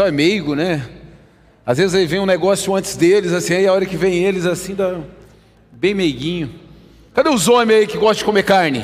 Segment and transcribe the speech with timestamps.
[0.00, 0.88] casal é meigo, né?
[1.64, 4.46] Às vezes aí vem um negócio antes deles, assim, aí a hora que vem eles,
[4.46, 4.98] assim, dá
[5.70, 6.54] bem meiguinho.
[7.14, 8.82] Cadê os homens aí que gostam de comer carne?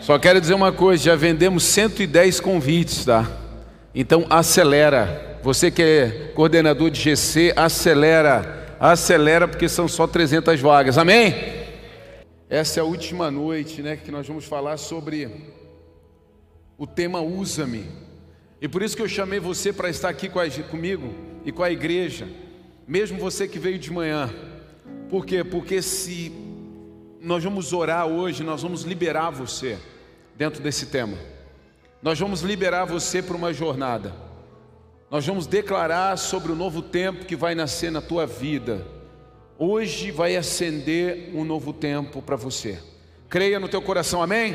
[0.00, 3.30] Só quero dizer uma coisa, já vendemos 110 convites, tá?
[3.94, 5.38] Então acelera.
[5.42, 8.76] Você que é coordenador de GC, acelera.
[8.80, 10.98] Acelera porque são só 300 vagas.
[10.98, 11.34] Amém?
[12.48, 15.30] Essa é a última noite, né, que nós vamos falar sobre
[16.76, 18.09] o tema usa-me.
[18.60, 21.14] E por isso que eu chamei você para estar aqui comigo
[21.44, 22.28] e com a igreja,
[22.86, 24.28] mesmo você que veio de manhã.
[25.08, 25.42] Por quê?
[25.42, 26.30] Porque se
[27.20, 29.78] nós vamos orar hoje, nós vamos liberar você
[30.36, 31.16] dentro desse tema.
[32.02, 34.14] Nós vamos liberar você para uma jornada.
[35.10, 38.86] Nós vamos declarar sobre o novo tempo que vai nascer na tua vida.
[39.58, 42.78] Hoje vai acender um novo tempo para você.
[43.28, 44.54] Creia no teu coração, amém?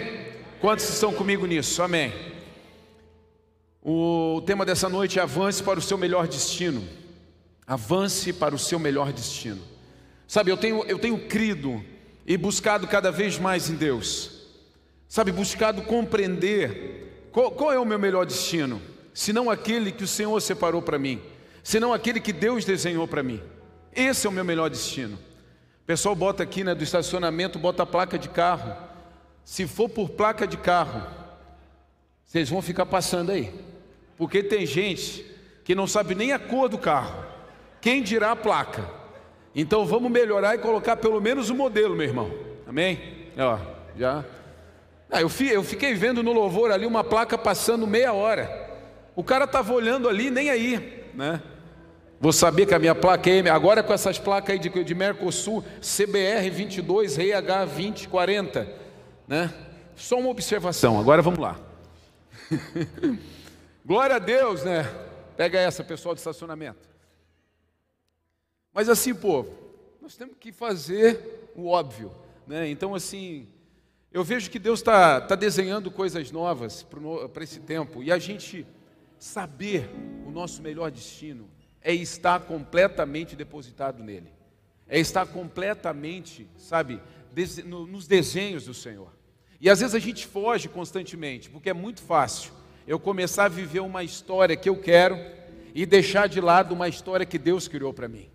[0.59, 1.81] Quantos estão comigo nisso?
[1.81, 2.34] Amém.
[3.85, 6.83] O tema dessa noite é avance para o seu melhor destino.
[7.67, 9.61] Avance para o seu melhor destino.
[10.27, 11.85] Sabe, eu tenho, eu tenho crido
[12.25, 14.35] e buscado cada vez mais em Deus
[15.07, 18.81] sabe, buscado compreender qual, qual é o meu melhor destino,
[19.13, 21.21] se não aquele que o Senhor separou para mim,
[21.63, 23.41] se não aquele que Deus desenhou para mim.
[23.93, 25.15] Esse é o meu melhor destino.
[25.15, 28.75] O pessoal bota aqui né, do estacionamento, bota a placa de carro.
[29.45, 31.01] Se for por placa de carro,
[32.25, 33.53] vocês vão ficar passando aí.
[34.17, 35.25] Porque tem gente
[35.63, 37.25] que não sabe nem a cor do carro.
[37.81, 38.89] Quem dirá a placa?
[39.53, 42.31] Então vamos melhorar e colocar pelo menos o modelo, meu irmão.
[42.67, 43.29] Amém?
[43.37, 43.57] Ó,
[43.97, 44.23] já
[45.15, 48.69] ah, eu, eu fiquei vendo no louvor ali uma placa passando meia hora.
[49.15, 51.41] O cara estava olhando ali, nem aí, né?
[52.19, 55.63] Vou saber que a minha placa é agora com essas placas aí de, de Mercosul,
[55.79, 58.67] CBR 22, Rei H 2040,
[59.27, 59.53] né?
[59.95, 61.57] Só uma observação, agora vamos lá.
[63.85, 64.83] Glória a Deus, né?
[65.37, 66.89] Pega essa, pessoal de estacionamento.
[68.73, 69.55] Mas assim, povo,
[70.01, 72.11] nós temos que fazer o óbvio,
[72.47, 72.67] né?
[72.67, 73.47] Então, assim,
[74.11, 76.83] eu vejo que Deus está tá desenhando coisas novas
[77.31, 78.65] para esse tempo e a gente
[79.19, 79.87] saber
[80.25, 81.47] o nosso melhor destino
[81.79, 84.33] é estar completamente depositado nele,
[84.87, 86.99] é estar completamente, sabe,
[87.63, 89.13] nos desenhos do Senhor.
[89.61, 92.51] E às vezes a gente foge constantemente, porque é muito fácil
[92.87, 95.17] eu começar a viver uma história que eu quero
[95.73, 98.29] e deixar de lado uma história que Deus criou para mim.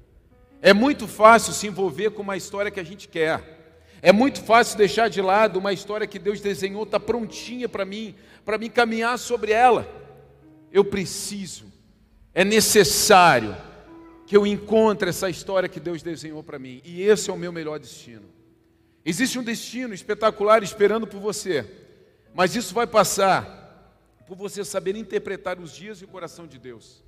[0.61, 3.59] É muito fácil se envolver com uma história que a gente quer.
[4.03, 8.15] É muito fácil deixar de lado uma história que Deus desenhou, está prontinha para mim,
[8.45, 9.89] para mim caminhar sobre ela.
[10.73, 11.67] Eu preciso,
[12.35, 13.57] é necessário
[14.27, 17.53] que eu encontre essa história que Deus desenhou para mim, e esse é o meu
[17.53, 18.29] melhor destino.
[19.05, 21.67] Existe um destino espetacular esperando por você,
[22.35, 23.60] mas isso vai passar
[24.31, 27.03] por você saber interpretar os dias e o coração de Deus.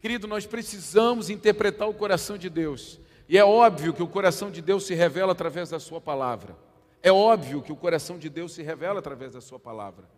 [0.00, 3.00] Querido, nós precisamos interpretar o coração de Deus.
[3.28, 6.56] E é óbvio que o coração de Deus se revela através da Sua palavra.
[7.02, 10.08] É óbvio que o coração de Deus se revela através da Sua palavra.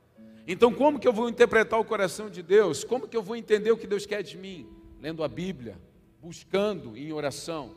[0.47, 2.85] Então, como que eu vou interpretar o coração de Deus?
[2.85, 4.69] Como que eu vou entender o que Deus quer de mim?
[5.01, 5.81] Lendo a Bíblia,
[6.21, 7.75] buscando em oração,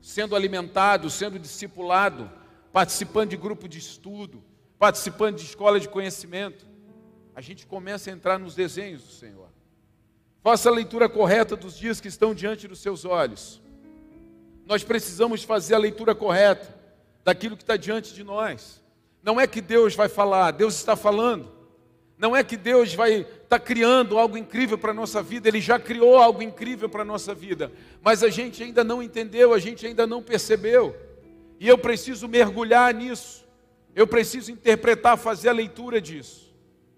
[0.00, 2.30] sendo alimentado, sendo discipulado,
[2.72, 4.44] participando de grupo de estudo,
[4.78, 6.72] participando de escola de conhecimento.
[7.34, 9.48] A gente começa a entrar nos desenhos do Senhor.
[10.42, 13.62] Faça a leitura correta dos dias que estão diante dos seus olhos
[14.66, 16.74] nós precisamos fazer a leitura correta
[17.22, 18.82] daquilo que está diante de nós.
[19.22, 21.52] Não é que Deus vai falar, Deus está falando.
[22.16, 25.60] Não é que Deus vai estar tá criando algo incrível para a nossa vida, Ele
[25.60, 29.58] já criou algo incrível para a nossa vida, mas a gente ainda não entendeu, a
[29.58, 30.96] gente ainda não percebeu.
[31.58, 33.44] E eu preciso mergulhar nisso,
[33.94, 36.43] eu preciso interpretar, fazer a leitura disso.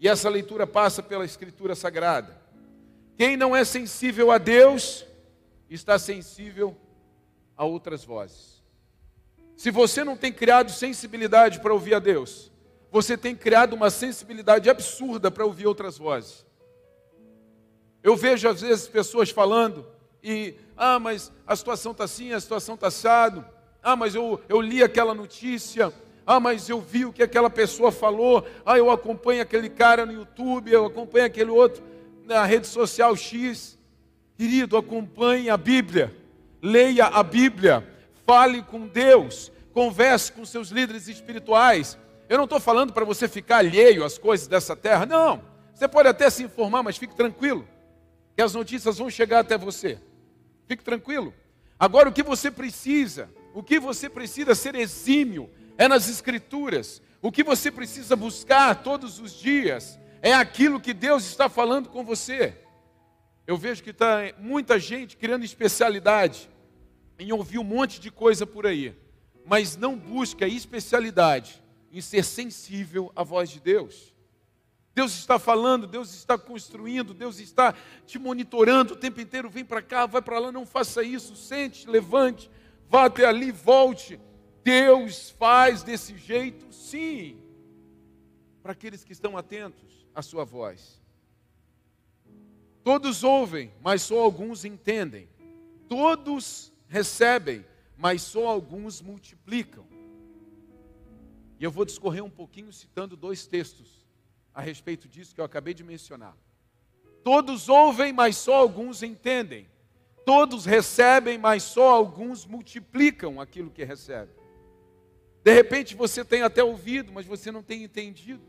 [0.06, 2.40] E essa leitura passa pela Escritura Sagrada.
[3.18, 5.04] Quem não é sensível a Deus,
[5.68, 6.76] está sensível
[7.56, 8.62] a outras vozes.
[9.56, 12.52] Se você não tem criado sensibilidade para ouvir a Deus,
[12.88, 16.46] você tem criado uma sensibilidade absurda para ouvir outras vozes.
[18.00, 19.84] Eu vejo às vezes pessoas falando
[20.22, 23.44] e, ah, mas a situação está assim, a situação está assado.
[23.82, 25.92] Ah, mas eu, eu li aquela notícia.
[26.26, 28.44] Ah, mas eu vi o que aquela pessoa falou.
[28.64, 31.82] Ah, eu acompanho aquele cara no YouTube, eu acompanho aquele outro
[32.24, 33.78] na rede social X.
[34.36, 36.12] Querido, acompanhe a Bíblia
[36.66, 37.86] leia a Bíblia,
[38.26, 41.96] fale com Deus, converse com seus líderes espirituais.
[42.28, 45.42] Eu não estou falando para você ficar alheio às coisas dessa terra, não.
[45.72, 47.66] Você pode até se informar, mas fique tranquilo,
[48.34, 49.98] que as notícias vão chegar até você.
[50.66, 51.32] Fique tranquilo.
[51.78, 57.02] Agora, o que você precisa, o que você precisa ser exímio é nas Escrituras.
[57.20, 62.04] O que você precisa buscar todos os dias É aquilo que Deus está falando com
[62.04, 62.56] você.
[63.46, 66.48] Eu vejo que está muita gente criando especialidade
[67.18, 68.94] em ouvir um monte de coisa por aí,
[69.44, 71.62] mas não busca especialidade
[71.92, 74.14] em ser sensível à voz de Deus.
[74.96, 77.74] Deus está falando, Deus está construindo, Deus está
[78.06, 79.50] te monitorando o tempo inteiro.
[79.50, 81.36] Vem para cá, vai para lá, não faça isso.
[81.36, 82.50] Sente, levante,
[82.88, 84.18] vá até ali, volte.
[84.66, 87.38] Deus faz desse jeito, sim,
[88.64, 91.00] para aqueles que estão atentos à sua voz.
[92.82, 95.28] Todos ouvem, mas só alguns entendem.
[95.88, 97.64] Todos recebem,
[97.96, 99.86] mas só alguns multiplicam.
[101.60, 104.04] E eu vou discorrer um pouquinho citando dois textos
[104.52, 106.36] a respeito disso que eu acabei de mencionar.
[107.22, 109.68] Todos ouvem, mas só alguns entendem.
[110.24, 114.35] Todos recebem, mas só alguns multiplicam aquilo que recebem.
[115.46, 118.42] De repente você tem até ouvido, mas você não tem entendido.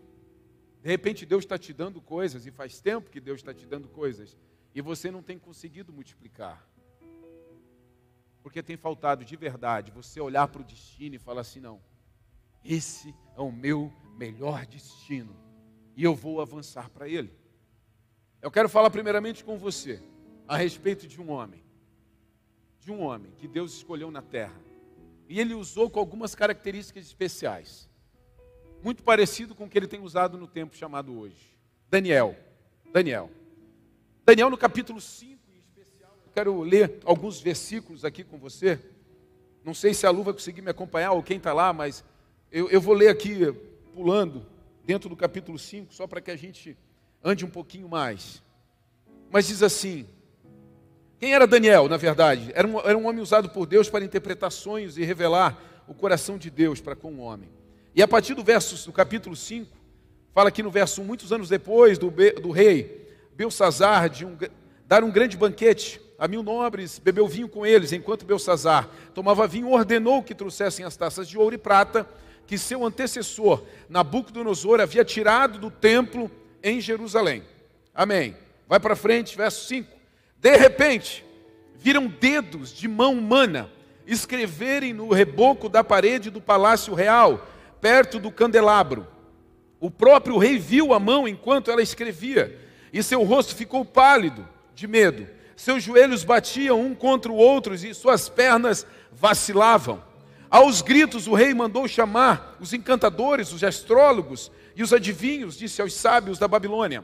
[0.81, 3.87] De repente Deus está te dando coisas, e faz tempo que Deus está te dando
[3.87, 4.35] coisas,
[4.73, 6.67] e você não tem conseguido multiplicar.
[8.41, 11.79] Porque tem faltado de verdade você olhar para o destino e falar assim: não,
[12.65, 15.37] esse é o meu melhor destino
[15.95, 17.31] e eu vou avançar para ele.
[18.41, 20.01] Eu quero falar primeiramente com você
[20.47, 21.63] a respeito de um homem,
[22.79, 24.66] de um homem que Deus escolheu na terra.
[25.27, 27.89] E ele usou com algumas características especiais,
[28.83, 31.57] muito parecido com o que ele tem usado no tempo chamado hoje.
[31.89, 32.35] Daniel.
[32.93, 33.29] Daniel.
[34.25, 38.79] Daniel no capítulo 5, em especial, eu quero ler alguns versículos aqui com você.
[39.63, 42.03] Não sei se a Lu vai conseguir me acompanhar ou quem está lá, mas
[42.51, 43.51] eu, eu vou ler aqui
[43.93, 44.45] pulando
[44.85, 46.77] dentro do capítulo 5, só para que a gente
[47.23, 48.41] ande um pouquinho mais.
[49.29, 50.07] Mas diz assim:
[51.19, 52.51] quem era Daniel, na verdade?
[52.53, 56.37] Era um, era um homem usado por Deus para interpretar sonhos e revelar o coração
[56.37, 57.49] de Deus para com o homem.
[57.95, 59.75] E a partir do verso do capítulo 5,
[60.33, 62.11] fala aqui no verso 1, muitos anos depois do,
[62.41, 64.37] do rei Belsazar de um,
[64.85, 69.69] dar um grande banquete a mil nobres, bebeu vinho com eles, enquanto Belsazar tomava vinho,
[69.69, 72.07] ordenou que trouxessem as taças de ouro e prata
[72.45, 76.31] que seu antecessor, Nabucodonosor, havia tirado do templo
[76.63, 77.43] em Jerusalém.
[77.93, 78.35] Amém.
[78.67, 79.96] Vai para frente, verso 5.
[80.39, 81.25] De repente,
[81.75, 83.69] viram dedos de mão humana
[84.05, 87.45] escreverem no reboco da parede do palácio real,
[87.81, 89.05] perto do candelabro.
[89.79, 92.57] O próprio rei viu a mão enquanto ela escrevia,
[92.91, 95.27] e seu rosto ficou pálido de medo.
[95.55, 100.01] Seus joelhos batiam um contra o outro e suas pernas vacilavam.
[100.49, 105.93] Aos gritos, o rei mandou chamar os encantadores, os astrólogos e os adivinhos, disse aos
[105.93, 107.03] sábios da Babilônia: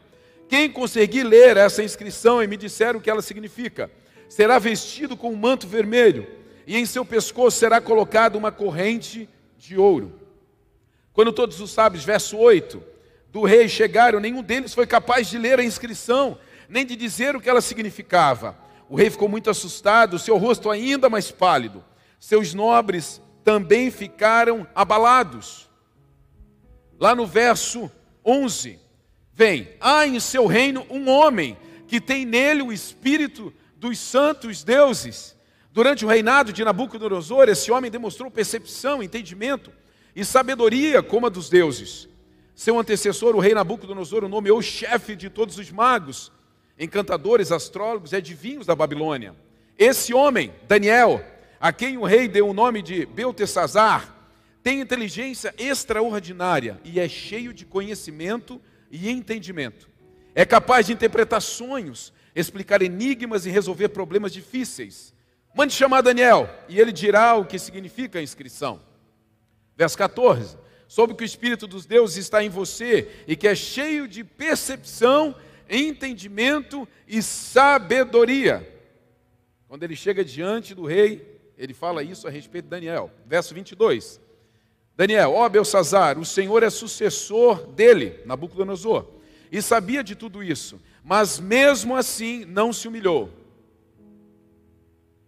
[0.53, 3.89] Quem conseguir ler essa inscrição e me disser o que ela significa,
[4.29, 6.27] será vestido com um manto vermelho,
[6.67, 9.27] e em seu pescoço será colocada uma corrente
[9.57, 10.13] de ouro.
[11.11, 12.83] Quando todos os sábios, verso 8,
[13.31, 16.37] do rei chegaram, nenhum deles foi capaz de ler a inscrição,
[16.69, 18.55] nem de dizer o que ela significava.
[18.87, 21.83] O rei ficou muito assustado, seu rosto ainda mais pálido.
[22.19, 25.67] Seus nobres também ficaram abalados.
[26.99, 27.91] Lá no verso
[28.23, 28.82] 11,
[29.33, 31.57] vem: há em seu reino um homem
[31.87, 35.35] que tem nele o espírito dos santos deuses.
[35.71, 39.71] Durante o reinado de Nabucodonosor, esse homem demonstrou percepção, entendimento
[40.15, 42.07] e sabedoria como a dos deuses.
[42.55, 46.31] Seu antecessor, o rei Nabucodonosor, o nomeou chefe de todos os magos,
[46.79, 49.35] encantadores, astrólogos e adivinhos da Babilônia.
[49.77, 51.23] Esse homem, Daniel,
[51.59, 54.15] a quem o rei deu o nome de Beltesazar,
[54.61, 58.72] tem inteligência extraordinária e é cheio de conhecimento e
[59.09, 59.89] entendimento.
[60.35, 65.13] É capaz de interpretar sonhos, explicar enigmas e resolver problemas difíceis.
[65.55, 68.81] Mande chamar Daniel e ele dirá o que significa a inscrição.
[69.75, 70.57] Verso 14:
[70.87, 75.35] Soube que o Espírito dos deuses está em você e que é cheio de percepção,
[75.69, 78.67] entendimento e sabedoria.
[79.67, 83.11] Quando ele chega diante do rei, ele fala isso a respeito de Daniel.
[83.25, 84.19] Verso 22.
[84.95, 89.07] Daniel, ó Belsazar, o Senhor é sucessor dele, Nabucodonosor,
[89.51, 93.29] e sabia de tudo isso, mas mesmo assim não se humilhou.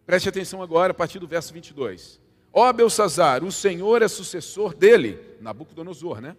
[0.06, 2.20] Preste atenção agora a partir do verso 22.
[2.54, 6.38] Ó Belsazar, o Senhor é sucessor dele, Nabucodonosor, né?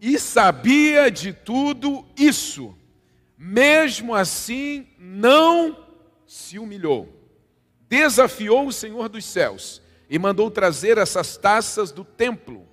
[0.00, 2.76] E sabia de tudo isso,
[3.38, 5.76] mesmo assim não
[6.26, 7.16] se humilhou
[7.88, 12.66] desafiou o Senhor dos céus e mandou trazer essas taças do templo.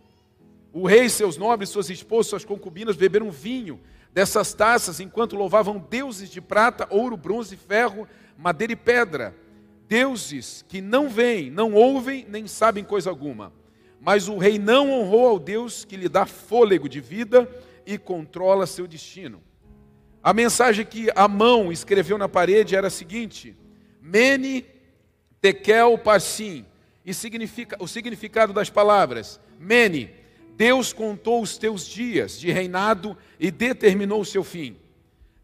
[0.72, 3.80] O rei, seus nobres, suas esposas, suas concubinas beberam vinho
[4.14, 9.36] dessas taças enquanto louvavam deuses de prata, ouro, bronze, ferro, madeira e pedra.
[9.88, 13.52] Deuses que não veem, não ouvem, nem sabem coisa alguma.
[14.00, 17.50] Mas o rei não honrou ao Deus que lhe dá fôlego de vida
[17.86, 19.42] e controla seu destino.
[20.22, 23.56] A mensagem que a mão escreveu na parede era a seguinte:
[24.02, 24.66] Mene
[25.42, 26.66] tekel parsim.
[27.06, 30.10] E significa, o significado das palavras: Mene,
[30.56, 34.78] Deus contou os teus dias de reinado e determinou o seu fim.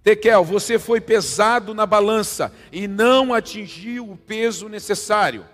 [0.04, 5.46] Tekel, você foi pesado na balança e não atingiu o peso necessário.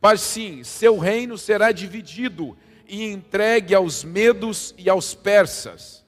[0.00, 6.04] Parsim, seu reino será dividido e entregue aos medos e aos persas.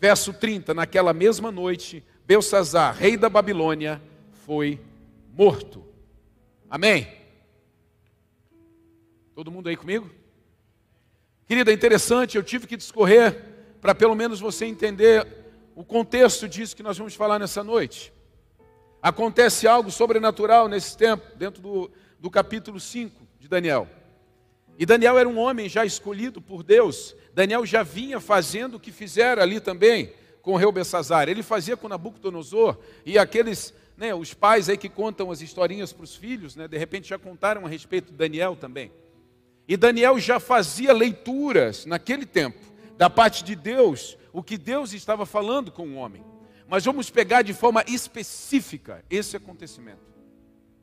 [0.00, 4.00] Verso 30: Naquela mesma noite, Belsazar, rei da Babilônia,
[4.46, 4.80] foi
[5.36, 5.84] morto.
[6.70, 7.21] Amém?
[9.34, 10.10] Todo mundo aí comigo?
[11.46, 13.42] Querida, é interessante, eu tive que discorrer
[13.80, 15.26] para pelo menos você entender
[15.74, 18.12] o contexto disso que nós vamos falar nessa noite.
[19.00, 23.88] Acontece algo sobrenatural nesse tempo, dentro do, do capítulo 5 de Daniel.
[24.78, 27.16] E Daniel era um homem já escolhido por Deus.
[27.32, 30.12] Daniel já vinha fazendo o que fizera ali também
[30.42, 31.26] com o rei Bessazar.
[31.26, 36.04] Ele fazia com Nabucodonosor e aqueles, né, os pais aí que contam as historinhas para
[36.04, 38.92] os filhos, né, de repente já contaram a respeito de Daniel também.
[39.66, 42.60] E Daniel já fazia leituras naquele tempo,
[42.96, 46.24] da parte de Deus, o que Deus estava falando com o homem.
[46.68, 50.00] Mas vamos pegar de forma específica esse acontecimento.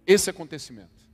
[0.05, 1.09] Esse acontecimento.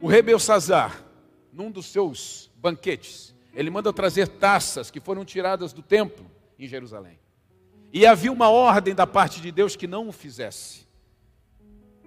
[0.00, 1.04] O rei Belsazar,
[1.52, 7.18] num dos seus banquetes, ele manda trazer taças que foram tiradas do templo em Jerusalém.
[7.92, 10.86] E havia uma ordem da parte de Deus que não o fizesse.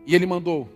[0.06, 0.70] E ele mandou.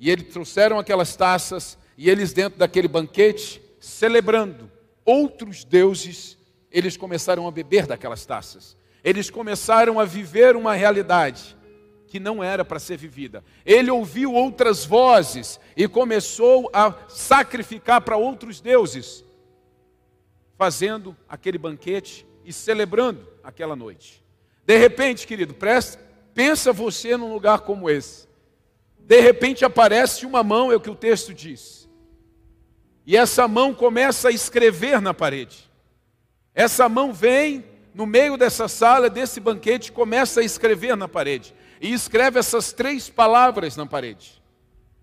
[0.00, 4.70] E eles trouxeram aquelas taças, e eles, dentro daquele banquete, celebrando
[5.04, 6.38] outros deuses,
[6.70, 8.76] eles começaram a beber daquelas taças.
[9.02, 11.56] Eles começaram a viver uma realidade
[12.06, 13.44] que não era para ser vivida.
[13.66, 19.24] Ele ouviu outras vozes e começou a sacrificar para outros deuses,
[20.56, 24.24] fazendo aquele banquete e celebrando aquela noite.
[24.64, 26.00] De repente, querido, presta,
[26.32, 28.26] pensa você num lugar como esse.
[28.98, 31.83] De repente aparece uma mão, é o que o texto diz.
[33.06, 35.70] E essa mão começa a escrever na parede.
[36.54, 41.54] Essa mão vem no meio dessa sala, desse banquete, começa a escrever na parede.
[41.80, 44.42] E escreve essas três palavras na parede.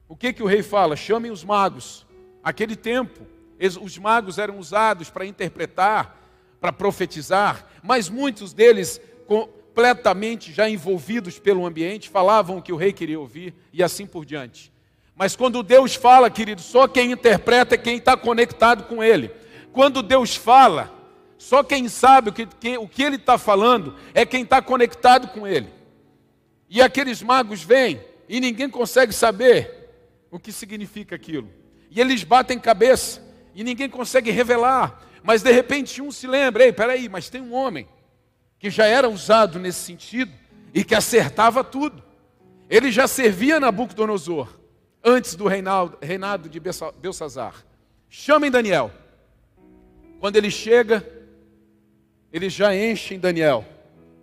[0.09, 0.95] O que, que o rei fala?
[0.95, 2.05] Chamem os magos.
[2.43, 3.25] Aquele tempo,
[3.81, 6.19] os magos eram usados para interpretar,
[6.59, 12.91] para profetizar, mas muitos deles completamente já envolvidos pelo ambiente, falavam o que o rei
[12.91, 14.70] queria ouvir e assim por diante.
[15.21, 19.29] Mas quando Deus fala, querido, só quem interpreta é quem está conectado com Ele.
[19.71, 20.91] Quando Deus fala,
[21.37, 22.47] só quem sabe o que,
[22.79, 25.69] o que Ele está falando é quem está conectado com Ele.
[26.67, 29.93] E aqueles magos vêm e ninguém consegue saber
[30.31, 31.51] o que significa aquilo.
[31.91, 33.21] E eles batem cabeça
[33.53, 35.03] e ninguém consegue revelar.
[35.21, 37.87] Mas de repente um se lembra: ei, peraí, mas tem um homem
[38.57, 40.33] que já era usado nesse sentido
[40.73, 42.01] e que acertava tudo.
[42.67, 44.60] Ele já servia Nabucodonosor
[45.03, 47.65] antes do reinado, reinado de Belsazar.
[48.09, 48.91] Chamem Daniel.
[50.19, 51.05] Quando ele chega,
[52.31, 53.65] eles já enchem Daniel.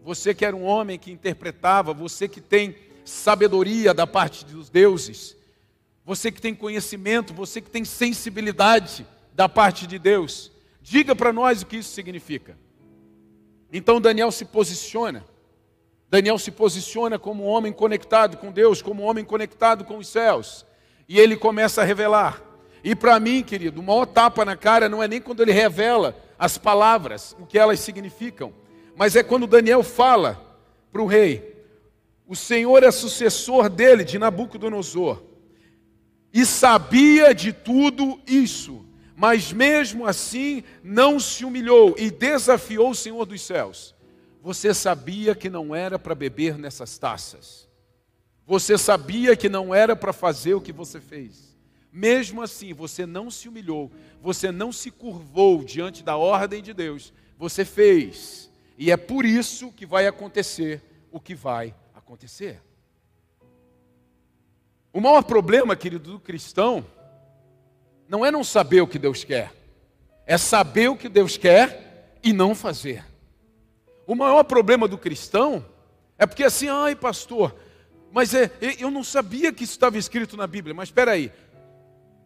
[0.05, 5.37] Você que era um homem que interpretava, você que tem sabedoria da parte dos deuses,
[6.05, 11.63] você que tem conhecimento, você que tem sensibilidade da parte de Deus, diga para nós
[11.63, 12.57] o que isso significa.
[13.73, 15.25] Então Daniel se posiciona.
[16.11, 20.09] Daniel se posiciona como um homem conectado com Deus, como um homem conectado com os
[20.09, 20.65] céus.
[21.09, 22.43] E ele começa a revelar.
[22.85, 26.17] E para mim, querido, o maior tapa na cara não é nem quando ele revela
[26.39, 28.53] as palavras, o que elas significam,
[28.95, 30.41] mas é quando Daniel fala
[30.93, 31.57] para o rei:
[32.27, 35.23] o Senhor é sucessor dele, de Nabucodonosor,
[36.33, 38.89] e sabia de tudo isso
[39.19, 43.93] mas mesmo assim não se humilhou e desafiou o Senhor dos céus.
[44.41, 47.68] Você sabia que não era para beber nessas taças.
[48.49, 51.55] Você sabia que não era para fazer o que você fez.
[51.93, 57.13] Mesmo assim, você não se humilhou, você não se curvou diante da ordem de Deus.
[57.37, 58.51] Você fez.
[58.79, 62.63] E é por isso que vai acontecer o que vai acontecer.
[64.95, 66.87] O maior problema, querido, do cristão
[68.09, 69.53] não é não saber o que Deus quer,
[70.25, 73.05] é saber o que Deus quer e não fazer.
[74.07, 75.63] O maior problema do cristão
[76.17, 77.55] é porque assim, ai pastor,
[78.13, 80.75] mas é, eu não sabia que isso estava escrito na Bíblia.
[80.75, 81.33] Mas espera aí,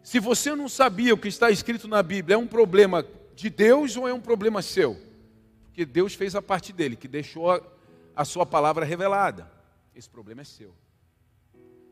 [0.01, 3.95] se você não sabia o que está escrito na Bíblia, é um problema de Deus
[3.97, 4.99] ou é um problema seu?
[5.65, 7.61] Porque Deus fez a parte dele, que deixou a,
[8.15, 9.51] a sua palavra revelada.
[9.95, 10.73] Esse problema é seu.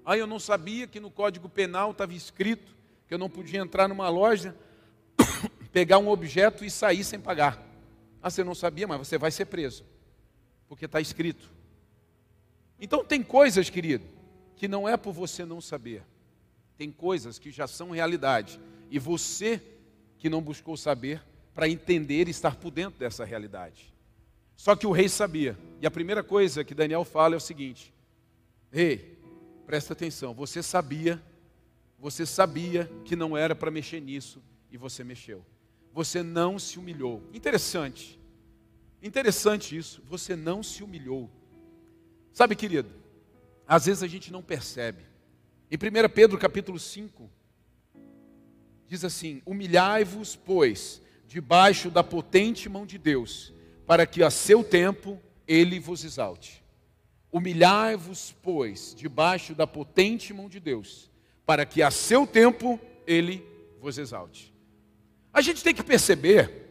[0.05, 2.75] Ah, eu não sabia que no Código Penal estava escrito
[3.07, 4.55] que eu não podia entrar numa loja,
[5.71, 7.61] pegar um objeto e sair sem pagar.
[8.21, 9.85] Ah, você não sabia, mas você vai ser preso,
[10.67, 11.49] porque está escrito.
[12.81, 14.03] Então, tem coisas, querido,
[14.55, 16.03] que não é por você não saber,
[16.75, 18.59] tem coisas que já são realidade,
[18.89, 19.61] e você
[20.17, 21.21] que não buscou saber
[21.53, 23.93] para entender e estar por dentro dessa realidade.
[24.55, 27.93] Só que o rei sabia, e a primeira coisa que Daniel fala é o seguinte:
[28.71, 29.19] Rei,
[29.65, 31.21] presta atenção, você sabia,
[31.99, 35.45] você sabia que não era para mexer nisso, e você mexeu.
[35.93, 37.21] Você não se humilhou.
[37.33, 38.19] Interessante.
[39.03, 40.01] Interessante isso.
[40.07, 41.29] Você não se humilhou.
[42.33, 42.89] Sabe, querido,
[43.67, 45.03] às vezes a gente não percebe.
[45.69, 47.29] Em 1 Pedro capítulo 5,
[48.87, 53.53] diz assim: Humilhai-vos, pois, debaixo da potente mão de Deus,
[53.85, 56.63] para que a seu tempo ele vos exalte.
[57.31, 61.09] Humilhai-vos, pois, debaixo da potente mão de Deus,
[61.45, 63.45] para que a seu tempo ele
[63.79, 64.53] vos exalte.
[65.33, 66.69] A gente tem que perceber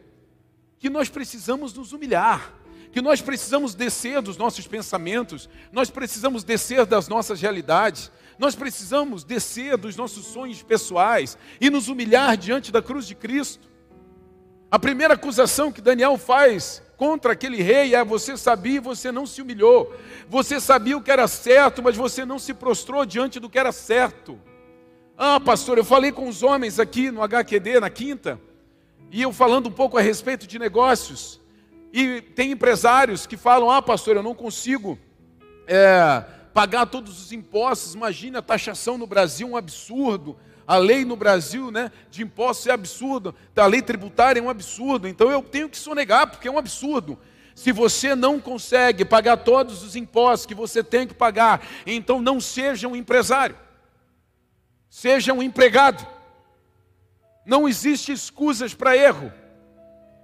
[0.77, 2.55] que nós precisamos nos humilhar,
[2.91, 9.23] que nós precisamos descer dos nossos pensamentos, nós precisamos descer das nossas realidades, nós precisamos
[9.23, 13.69] descer dos nossos sonhos pessoais e nos humilhar diante da cruz de Cristo.
[14.69, 19.25] A primeira acusação que Daniel faz contra aquele rei é: você sabia e você não
[19.25, 19.95] se humilhou,
[20.29, 23.71] você sabia o que era certo, mas você não se prostrou diante do que era
[23.71, 24.39] certo.
[25.17, 28.39] Ah, pastor, eu falei com os homens aqui no HQD na quinta
[29.11, 31.40] e eu falando um pouco a respeito de negócios.
[31.93, 34.97] E tem empresários que falam: ah, pastor, eu não consigo
[35.67, 37.95] é, pagar todos os impostos.
[37.95, 40.37] Imagina a taxação no Brasil, um absurdo.
[40.65, 43.35] A lei no Brasil né, de impostos é absurda.
[43.55, 45.07] A lei tributária é um absurdo.
[45.07, 47.19] Então eu tenho que sonegar, porque é um absurdo.
[47.53, 52.39] Se você não consegue pagar todos os impostos que você tem que pagar, então não
[52.39, 53.57] seja um empresário,
[54.89, 56.07] seja um empregado.
[57.45, 59.31] Não existe escusas para erro.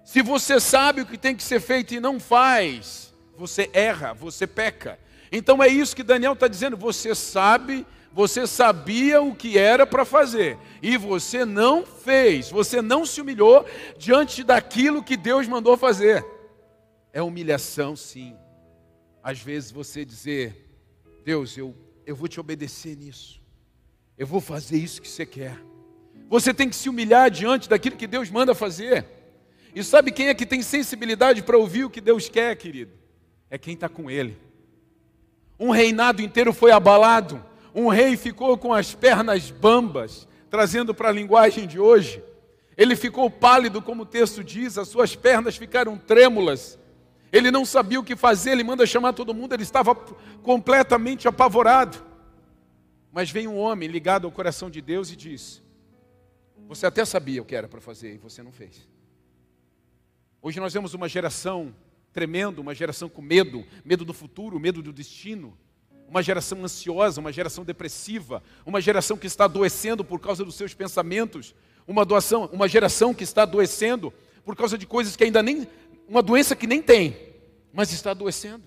[0.08, 4.48] Se você sabe o que tem que ser feito e não faz, você erra, você
[4.48, 4.98] peca.
[5.30, 6.78] Então é isso que Daniel está dizendo.
[6.78, 13.06] Você sabe, você sabia o que era para fazer e você não fez, você não
[13.06, 13.66] se humilhou
[13.98, 16.26] diante daquilo que Deus mandou fazer.
[17.12, 18.34] É humilhação, sim.
[19.22, 20.70] Às vezes você dizer,
[21.26, 23.42] Deus, eu, eu vou te obedecer nisso,
[24.18, 25.58] eu vou fazer isso que você quer.
[26.30, 29.17] Você tem que se humilhar diante daquilo que Deus manda fazer.
[29.78, 32.94] E sabe quem é que tem sensibilidade para ouvir o que Deus quer, querido?
[33.48, 34.36] É quem está com Ele.
[35.60, 37.46] Um reinado inteiro foi abalado.
[37.76, 42.24] Um rei ficou com as pernas bambas, trazendo para a linguagem de hoje.
[42.76, 46.80] Ele ficou pálido, como o texto diz, as suas pernas ficaram trêmulas.
[47.32, 49.94] Ele não sabia o que fazer, ele manda chamar todo mundo, ele estava
[50.42, 52.04] completamente apavorado.
[53.12, 55.62] Mas vem um homem ligado ao coração de Deus e diz:
[56.68, 58.97] você até sabia o que era para fazer e você não fez.
[60.42, 61.76] Hoje nós vemos uma geração
[62.14, 65.58] tremendo, uma geração com medo, medo do futuro, medo do destino,
[66.08, 70.74] uma geração ansiosa, uma geração depressiva, uma geração que está adoecendo por causa dos seus
[70.74, 71.54] pensamentos,
[71.88, 74.14] uma doação, uma geração que está adoecendo
[74.46, 75.68] por causa de coisas que ainda nem
[76.08, 77.18] uma doença que nem tem,
[77.74, 78.64] mas está adoecendo.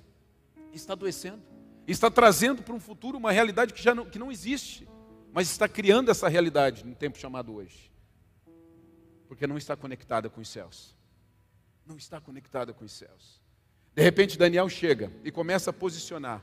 [0.72, 1.42] Está adoecendo.
[1.88, 4.86] Está trazendo para um futuro uma realidade que já não, que não existe,
[5.32, 7.90] mas está criando essa realidade no tempo chamado hoje
[9.30, 10.92] porque não está conectada com os céus.
[11.90, 13.42] Não está conectada com os céus.
[13.96, 16.40] De repente, Daniel chega e começa a posicionar.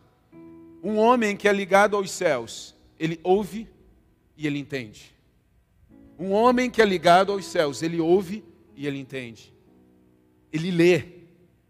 [0.83, 3.65] Um homem que é ligado aos céus, ele ouve
[4.35, 5.15] e ele entende.
[6.19, 8.43] Um homem que é ligado aos céus, ele ouve
[8.75, 9.53] e ele entende.
[10.51, 11.05] Ele lê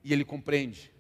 [0.04, 0.92] e ele compreende.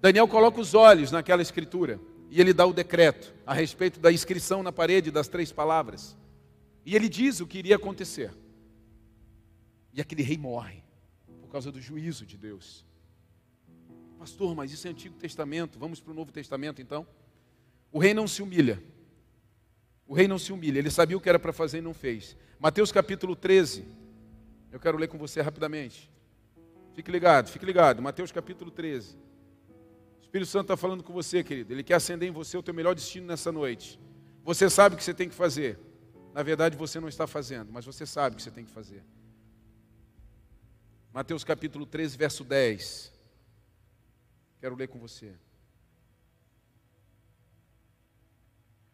[0.00, 2.00] Daniel coloca os olhos naquela escritura
[2.32, 6.16] e ele dá o decreto a respeito da inscrição na parede das três palavras.
[6.84, 8.34] E ele diz o que iria acontecer.
[9.94, 10.81] E aquele rei morre
[11.52, 12.84] causa do juízo de Deus.
[14.18, 17.06] Pastor, mas isso é Antigo Testamento, vamos para o Novo Testamento então?
[17.92, 18.82] O rei não se humilha.
[20.06, 22.36] O rei não se humilha, ele sabia o que era para fazer e não fez.
[22.58, 23.84] Mateus capítulo 13,
[24.70, 26.10] eu quero ler com você rapidamente.
[26.94, 28.00] Fique ligado, fique ligado.
[28.00, 29.16] Mateus capítulo 13.
[30.20, 31.72] O Espírito Santo está falando com você, querido.
[31.72, 33.98] Ele quer acender em você o teu melhor destino nessa noite.
[34.44, 35.78] Você sabe o que você tem que fazer.
[36.32, 39.02] Na verdade, você não está fazendo, mas você sabe o que você tem que fazer.
[41.12, 43.12] Mateus capítulo 13, verso 10.
[44.58, 45.32] Quero ler com você.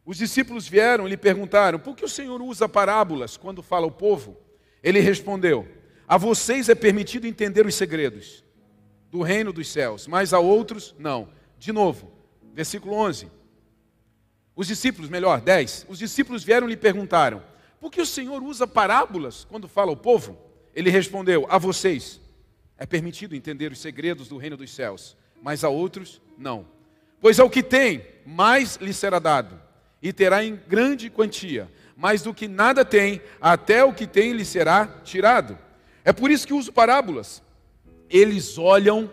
[0.04, 3.92] Os discípulos vieram e lhe perguntaram: por que o Senhor usa parábolas quando fala ao
[3.92, 4.37] povo?
[4.83, 5.68] Ele respondeu:
[6.09, 8.42] A vocês é permitido entender os segredos
[9.12, 11.28] do reino dos céus, mas a outros não.
[11.57, 12.11] De novo,
[12.52, 13.31] versículo 11.
[14.57, 15.87] Os discípulos, melhor, 10.
[15.88, 17.44] Os discípulos vieram e lhe perguntaram:
[17.78, 20.48] Por que o Senhor usa parábolas quando fala ao povo?
[20.79, 22.21] Ele respondeu: A vocês
[22.79, 26.64] É permitido entender os segredos do reino dos céus, mas a outros não.
[27.21, 29.61] Pois ao que tem, mais lhe será dado,
[30.01, 34.45] e terá em grande quantia, mas do que nada tem, até o que tem lhe
[34.45, 35.59] será tirado.
[36.05, 37.43] É por isso que uso parábolas.
[38.09, 39.11] Eles olham,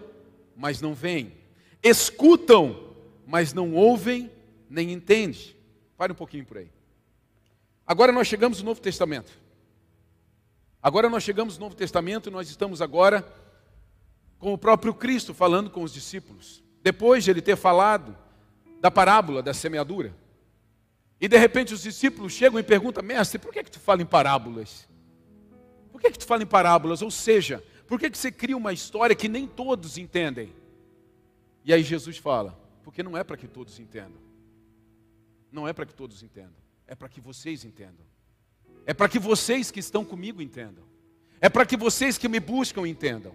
[0.55, 1.33] mas não veem.
[1.81, 2.93] Escutam,
[3.25, 4.29] mas não ouvem
[4.69, 5.55] nem entendem.
[5.97, 6.69] Pare um pouquinho por aí.
[7.87, 9.44] Agora nós chegamos no Novo Testamento.
[10.85, 13.27] Agora nós chegamos no Novo Testamento e nós estamos agora
[14.37, 16.63] com o próprio Cristo falando com os discípulos.
[16.83, 18.15] Depois de ele ter falado
[18.79, 20.15] da parábola da semeadura.
[21.19, 24.05] E de repente os discípulos chegam e perguntam: Mestre, por que, que tu fala em
[24.05, 24.87] parábolas?
[25.91, 27.01] Por que, que tu fala em parábolas?
[27.01, 30.53] Ou seja, por que, que você cria uma história que nem todos entendem?
[31.63, 34.21] E aí Jesus fala: Porque não é para que todos entendam.
[35.51, 36.61] Não é para que todos entendam.
[36.85, 38.05] É para que vocês entendam.
[38.85, 40.83] É para que vocês que estão comigo entendam.
[41.41, 43.33] É para que vocês que me buscam entendam.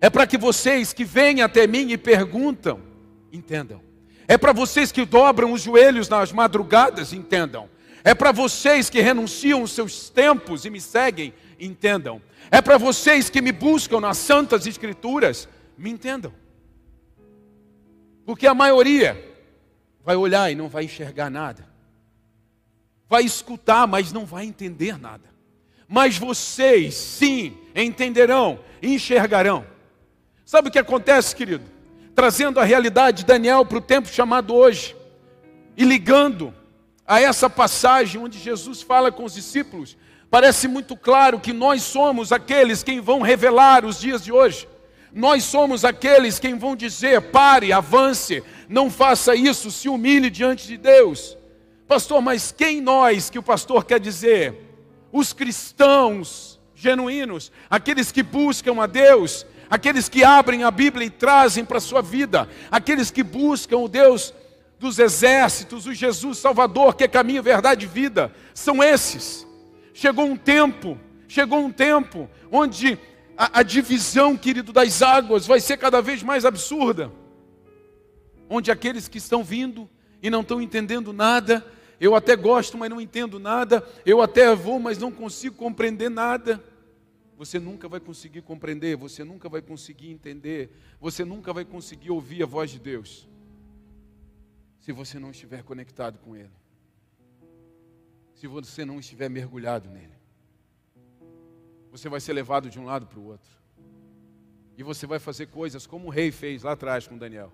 [0.00, 2.80] É para que vocês que vêm até mim e perguntam
[3.32, 3.80] entendam.
[4.28, 7.68] É para vocês que dobram os joelhos nas madrugadas, entendam.
[8.04, 12.20] É para vocês que renunciam os seus tempos e me seguem, entendam.
[12.50, 16.32] É para vocês que me buscam nas santas escrituras, me entendam.
[18.24, 19.22] Porque a maioria
[20.04, 21.71] vai olhar e não vai enxergar nada.
[23.12, 25.28] Vai escutar, mas não vai entender nada.
[25.86, 29.66] Mas vocês, sim, entenderão, enxergarão.
[30.46, 31.72] Sabe o que acontece, querido?
[32.14, 34.94] trazendo a realidade de Daniel para o tempo chamado hoje,
[35.76, 36.54] e ligando
[37.06, 39.96] a essa passagem onde Jesus fala com os discípulos,
[40.30, 44.68] parece muito claro que nós somos aqueles quem vão revelar os dias de hoje.
[45.12, 50.76] Nós somos aqueles quem vão dizer: pare, avance, não faça isso, se humilhe diante de
[50.76, 51.36] Deus.
[51.86, 54.54] Pastor, mas quem nós que o pastor quer dizer?
[55.12, 61.64] Os cristãos genuínos, aqueles que buscam a Deus, aqueles que abrem a Bíblia e trazem
[61.64, 64.34] para a sua vida, aqueles que buscam o Deus
[64.78, 69.46] dos exércitos, o Jesus Salvador, que é caminho, verdade e vida, são esses.
[69.94, 72.98] Chegou um tempo, chegou um tempo onde
[73.36, 77.12] a, a divisão, querido, das águas vai ser cada vez mais absurda.
[78.50, 79.88] Onde aqueles que estão vindo
[80.22, 81.66] e não estão entendendo nada,
[82.00, 86.62] eu até gosto, mas não entendo nada, eu até vou, mas não consigo compreender nada.
[87.36, 92.44] Você nunca vai conseguir compreender, você nunca vai conseguir entender, você nunca vai conseguir ouvir
[92.44, 93.28] a voz de Deus,
[94.78, 96.52] se você não estiver conectado com Ele,
[98.34, 100.22] se você não estiver mergulhado nele.
[101.90, 103.50] Você vai ser levado de um lado para o outro,
[104.78, 107.52] e você vai fazer coisas como o rei fez lá atrás com Daniel.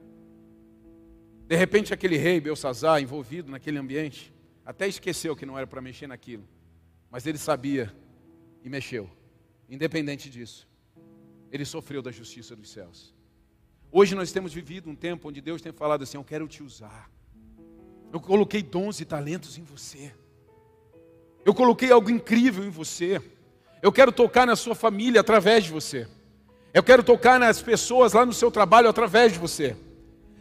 [1.49, 4.31] De repente, aquele rei, Belsazar, envolvido naquele ambiente,
[4.67, 6.47] até esqueceu que não era para mexer naquilo,
[7.11, 7.91] mas ele sabia
[8.63, 9.11] e mexeu.
[9.67, 10.69] Independente disso,
[11.51, 13.15] ele sofreu da justiça dos céus.
[13.91, 17.11] Hoje nós temos vivido um tempo onde Deus tem falado assim: Eu quero te usar.
[18.13, 20.13] Eu coloquei dons e talentos em você.
[21.47, 23.23] Eu coloquei algo incrível em você.
[23.81, 26.07] Eu quero tocar na sua família através de você.
[26.75, 29.75] Eu quero tocar nas pessoas lá no seu trabalho através de você.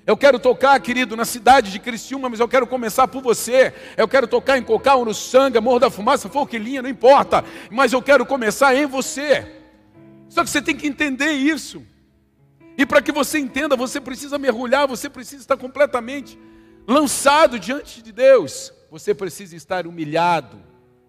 [0.07, 3.73] Eu quero tocar, querido, na cidade de Criciúma, mas eu quero começar por você.
[3.97, 7.43] Eu quero tocar em Cocá, Uruçanga, Morro da Fumaça, Forquilinha, não importa.
[7.69, 9.53] Mas eu quero começar em você.
[10.29, 11.85] Só que você tem que entender isso.
[12.77, 16.39] E para que você entenda, você precisa mergulhar, você precisa estar completamente
[16.87, 18.71] lançado diante de Deus.
[18.89, 20.57] Você precisa estar humilhado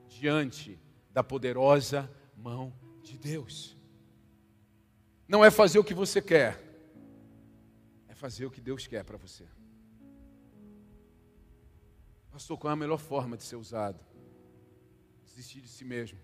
[0.08, 0.76] diante
[1.12, 2.72] da poderosa mão
[3.04, 3.76] de Deus.
[5.28, 6.67] Não é fazer o que você quer
[8.18, 9.44] fazer o que Deus quer para você.
[12.32, 14.04] Pastor, qual é a melhor forma de ser usado?
[15.24, 16.18] Desistir de si mesmo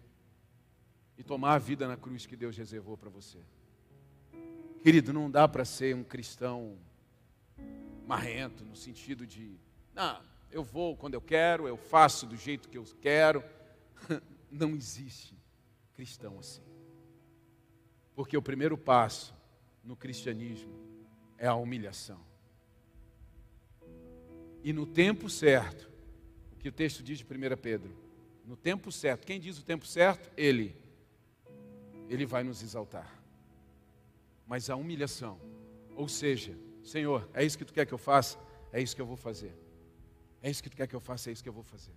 [1.16, 3.38] e tomar a vida na cruz que Deus reservou para você.
[4.82, 6.76] Querido, não dá para ser um cristão
[8.06, 9.56] marrento, no sentido de,
[9.94, 13.42] não, eu vou quando eu quero, eu faço do jeito que eu quero.
[14.50, 15.36] Não existe
[15.94, 16.62] cristão assim.
[18.14, 19.34] Porque o primeiro passo
[19.82, 20.93] no cristianismo
[21.38, 22.20] é a humilhação.
[24.62, 25.90] E no tempo certo,
[26.52, 27.94] o que o texto diz de 1 Pedro,
[28.44, 30.30] no tempo certo, quem diz o tempo certo?
[30.36, 30.76] Ele.
[32.08, 33.10] Ele vai nos exaltar.
[34.46, 35.40] Mas a humilhação,
[35.96, 38.38] ou seja, Senhor, é isso que tu quer que eu faça?
[38.72, 39.54] É isso que eu vou fazer.
[40.42, 41.30] É isso que tu quer que eu faça?
[41.30, 41.94] É isso que eu vou fazer.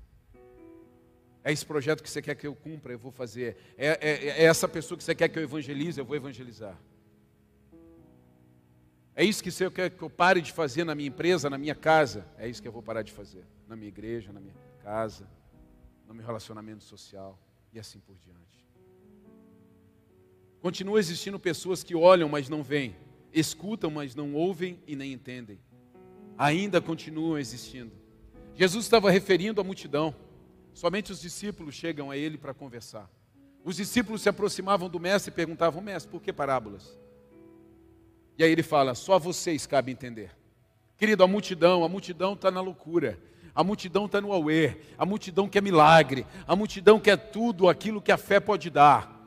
[1.43, 2.91] É esse projeto que você quer que eu cumpra?
[2.91, 3.56] Eu vou fazer.
[3.78, 5.97] É, é, é essa pessoa que você quer que eu evangelize?
[5.97, 6.78] Eu vou evangelizar.
[9.19, 11.73] É isso que eu quero que eu pare de fazer na minha empresa, na minha
[11.73, 12.23] casa.
[12.38, 13.43] É isso que eu vou parar de fazer.
[13.67, 14.53] Na minha igreja, na minha
[14.84, 15.27] casa,
[16.08, 17.36] no meu relacionamento social
[17.73, 18.63] e assim por diante.
[20.62, 22.95] Continua existindo pessoas que olham, mas não veem,
[23.34, 25.60] escutam, mas não ouvem e nem entendem.
[26.38, 27.91] Ainda continuam existindo.
[28.53, 30.15] Jesus estava referindo à multidão.
[30.75, 33.10] Somente os discípulos chegam a ele para conversar.
[33.63, 37.07] Os discípulos se aproximavam do mestre e perguntavam: Mestre, por que parábolas?
[38.38, 40.32] E aí ele fala: Só a vocês cabe entender.
[40.97, 43.19] Querido, a multidão, a multidão está na loucura.
[43.54, 48.12] A multidão está no auê, a multidão quer milagre, a multidão quer tudo aquilo que
[48.12, 49.19] a fé pode dar,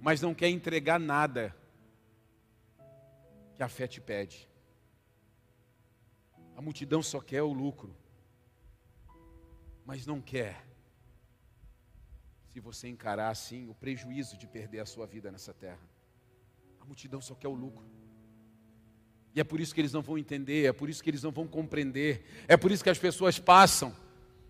[0.00, 1.54] mas não quer entregar nada
[3.54, 4.48] que a fé te pede.
[6.56, 7.96] A multidão só quer o lucro,
[9.84, 10.66] mas não quer,
[12.48, 15.88] se você encarar assim, o prejuízo de perder a sua vida nessa terra.
[16.80, 17.86] A multidão só quer o lucro.
[19.36, 21.30] E é por isso que eles não vão entender, é por isso que eles não
[21.30, 23.94] vão compreender, é por isso que as pessoas passam.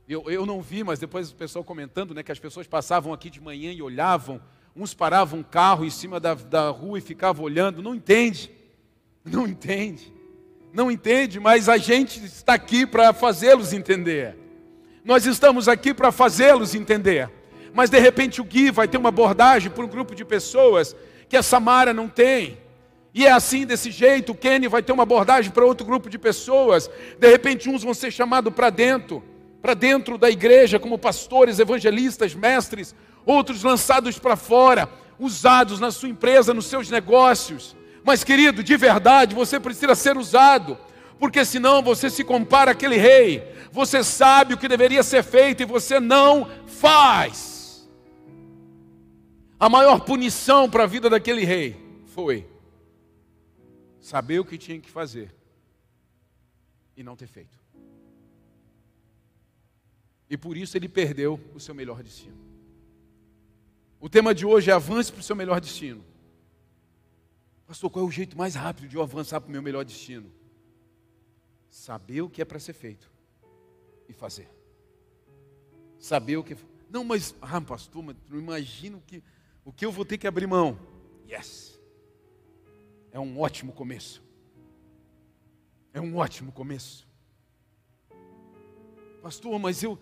[0.09, 3.29] Eu, eu não vi, mas depois o pessoal comentando, né, que as pessoas passavam aqui
[3.29, 4.40] de manhã e olhavam,
[4.77, 8.49] uns paravam um carro em cima da, da rua e ficavam olhando, não entende,
[9.25, 10.12] não entende,
[10.72, 14.38] não entende, mas a gente está aqui para fazê-los entender.
[15.05, 17.29] Nós estamos aqui para fazê-los entender.
[17.75, 20.94] Mas de repente o Gui vai ter uma abordagem para um grupo de pessoas
[21.29, 22.64] que a Samara não tem
[23.16, 26.18] e é assim, desse jeito, o Kenny vai ter uma abordagem para outro grupo de
[26.18, 26.90] pessoas.
[27.18, 29.24] De repente, uns vão ser chamados para dentro,
[29.62, 34.87] para dentro da igreja, como pastores, evangelistas, mestres, outros lançados para fora,
[35.18, 37.74] usados na sua empresa, nos seus negócios.
[38.05, 40.76] Mas, querido, de verdade, você precisa ser usado,
[41.18, 43.42] porque senão você se compara àquele rei.
[43.72, 47.88] Você sabe o que deveria ser feito e você não faz.
[49.59, 51.76] A maior punição para a vida daquele rei
[52.14, 52.46] foi
[54.07, 55.35] saber o que tinha que fazer
[56.97, 57.59] e não ter feito.
[60.31, 62.38] E por isso ele perdeu o seu melhor destino.
[63.99, 66.05] O tema de hoje é avance para o seu melhor destino.
[67.66, 70.33] Pastor, qual é o jeito mais rápido de eu avançar para o meu melhor destino?
[71.69, 73.11] Saber o que é para ser feito
[74.09, 74.49] e fazer.
[75.99, 76.57] Saber o que.
[76.88, 79.21] Não, mas, ah, pastor, mas não imagino que,
[79.64, 80.79] o que eu vou ter que abrir mão.
[81.29, 81.75] Yes
[83.16, 84.22] é um ótimo começo.
[85.94, 87.09] É um ótimo começo.
[89.22, 89.98] Pastor, mas eu.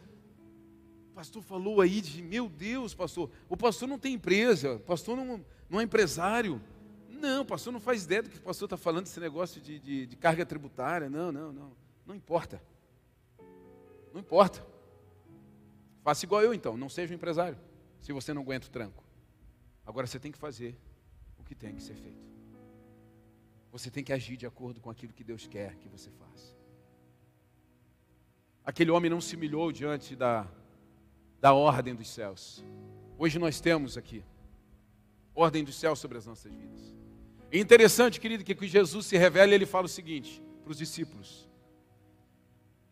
[1.15, 5.45] Pastor falou aí de, meu Deus, pastor, o pastor não tem empresa, o pastor não,
[5.71, 6.61] não é empresário.
[7.09, 9.79] Não, o pastor não faz ideia do que o pastor está falando, esse negócio de,
[9.79, 11.09] de, de carga tributária.
[11.09, 11.73] Não, não, não.
[12.05, 12.61] Não importa.
[14.13, 14.67] Não importa.
[16.03, 17.57] Faça igual eu então, não seja um empresário,
[18.01, 19.05] se você não aguenta o tranco.
[19.87, 20.77] Agora você tem que fazer
[21.39, 22.34] o que tem que ser feito.
[23.75, 26.55] Você tem que agir de acordo com aquilo que Deus quer que você faça.
[28.65, 30.47] Aquele homem não se humilhou diante da,
[31.41, 32.65] da ordem dos céus.
[33.19, 34.23] Hoje nós temos aqui
[35.35, 36.95] ordem dos céus sobre as nossas vidas.
[37.51, 41.51] É interessante, querido, que Jesus se revela ele fala o seguinte para os discípulos: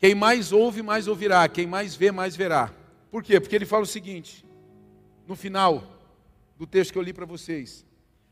[0.00, 2.74] Quem mais ouve, mais ouvirá, quem mais vê, mais verá.
[3.08, 3.38] Por quê?
[3.38, 4.44] Porque ele fala o seguinte,
[5.28, 5.80] no final
[6.58, 7.86] do texto que eu li para vocês: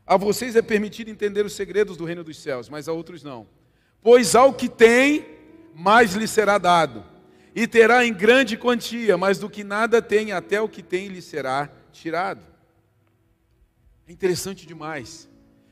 [0.05, 3.47] a vocês é permitido entender os segredos do reino dos céus, mas a outros não.
[4.01, 5.25] Pois ao que tem,
[5.73, 7.03] mais lhe será dado,
[7.55, 11.21] e terá em grande quantia, mas do que nada tem, até o que tem lhe
[11.21, 12.41] será tirado.
[14.07, 15.29] É interessante demais.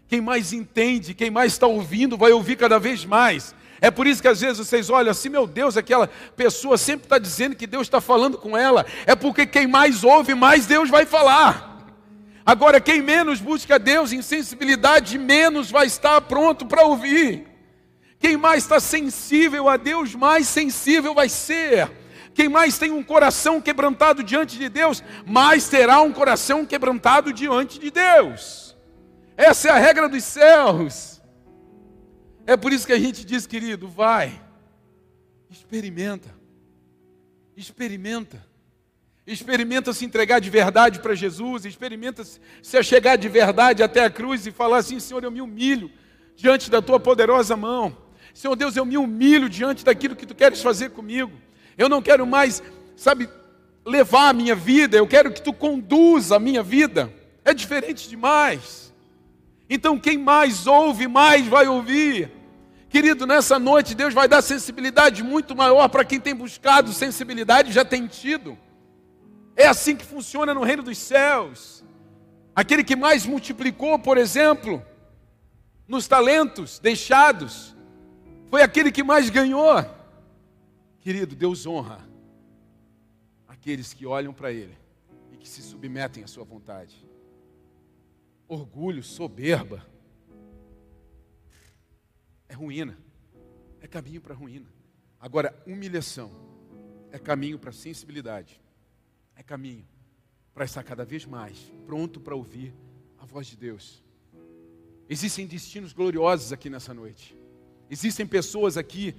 [0.08, 3.54] Quem mais entende, quem mais está ouvindo, vai ouvir cada vez mais.
[3.82, 7.18] É por isso que às vezes vocês olham assim, meu Deus, aquela pessoa sempre está
[7.18, 8.86] dizendo que Deus está falando com ela.
[9.06, 11.69] É porque quem mais ouve, mais Deus vai falar.
[12.50, 17.46] Agora, quem menos busca Deus em sensibilidade, menos vai estar pronto para ouvir.
[18.18, 21.92] Quem mais está sensível a Deus, mais sensível vai ser.
[22.34, 27.78] Quem mais tem um coração quebrantado diante de Deus, mais terá um coração quebrantado diante
[27.78, 28.76] de Deus.
[29.38, 31.22] Essa é a regra dos céus.
[32.48, 34.42] É por isso que a gente diz, querido, vai,
[35.52, 36.34] experimenta,
[37.56, 38.44] experimenta
[39.34, 44.46] experimenta se entregar de verdade para Jesus, experimenta se chegar de verdade até a cruz
[44.48, 45.92] e falar assim: Senhor, eu me humilho
[46.36, 47.96] diante da tua poderosa mão.
[48.34, 51.32] Senhor Deus, eu me humilho diante daquilo que tu queres fazer comigo.
[51.78, 52.64] Eu não quero mais,
[52.96, 53.30] sabe,
[53.86, 57.14] levar a minha vida, eu quero que tu conduza a minha vida.
[57.46, 58.94] É diferente demais.
[59.70, 62.32] Então, quem mais ouve, mais vai ouvir.
[62.90, 67.86] Querido, nessa noite Deus vai dar sensibilidade muito maior para quem tem buscado sensibilidade, já
[67.86, 68.58] tem tido.
[69.60, 71.84] É assim que funciona no reino dos céus.
[72.56, 74.82] Aquele que mais multiplicou, por exemplo,
[75.86, 77.76] nos talentos deixados,
[78.50, 79.76] foi aquele que mais ganhou.
[81.02, 82.08] Querido, Deus honra
[83.50, 84.78] aqueles que olham para Ele
[85.30, 87.06] e que se submetem à Sua vontade.
[88.48, 89.86] orgulho, soberba,
[92.48, 92.98] é ruína,
[93.82, 94.72] é caminho para ruína.
[95.20, 96.32] Agora, humilhação
[97.12, 98.60] é caminho para sensibilidade,
[99.40, 99.86] é caminho
[100.54, 102.74] para estar cada vez mais pronto para ouvir
[103.18, 104.04] a voz de Deus.
[105.10, 107.34] Existem destinos gloriosos aqui nessa noite.
[107.90, 109.16] Existem pessoas aqui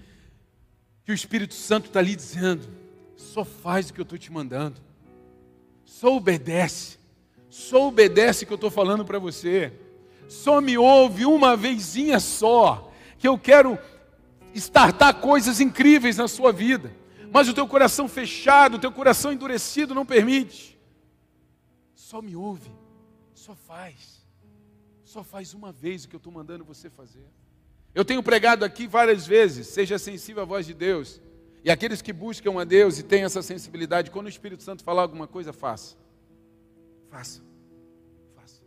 [1.05, 2.69] que o Espírito Santo está lhe dizendo:
[3.17, 4.79] só faz o que eu estou te mandando,
[5.87, 6.99] só obedece,
[7.49, 9.73] só obedece o que eu estou falando para você,
[10.29, 13.79] só me ouve uma vezinha só, que eu quero
[14.53, 16.93] estartar coisas incríveis na sua vida,
[17.31, 20.79] mas o teu coração fechado, o teu coração endurecido não permite.
[21.95, 22.71] Só me ouve,
[23.35, 24.27] só faz,
[25.05, 27.27] só faz uma vez o que eu estou mandando você fazer.
[27.95, 31.21] Eu tenho pregado aqui várias vezes, seja sensível à voz de Deus.
[31.63, 35.03] E aqueles que buscam a Deus e têm essa sensibilidade, quando o Espírito Santo falar
[35.03, 35.97] alguma coisa, faça.
[37.09, 37.43] Faça.
[38.35, 38.63] Faça.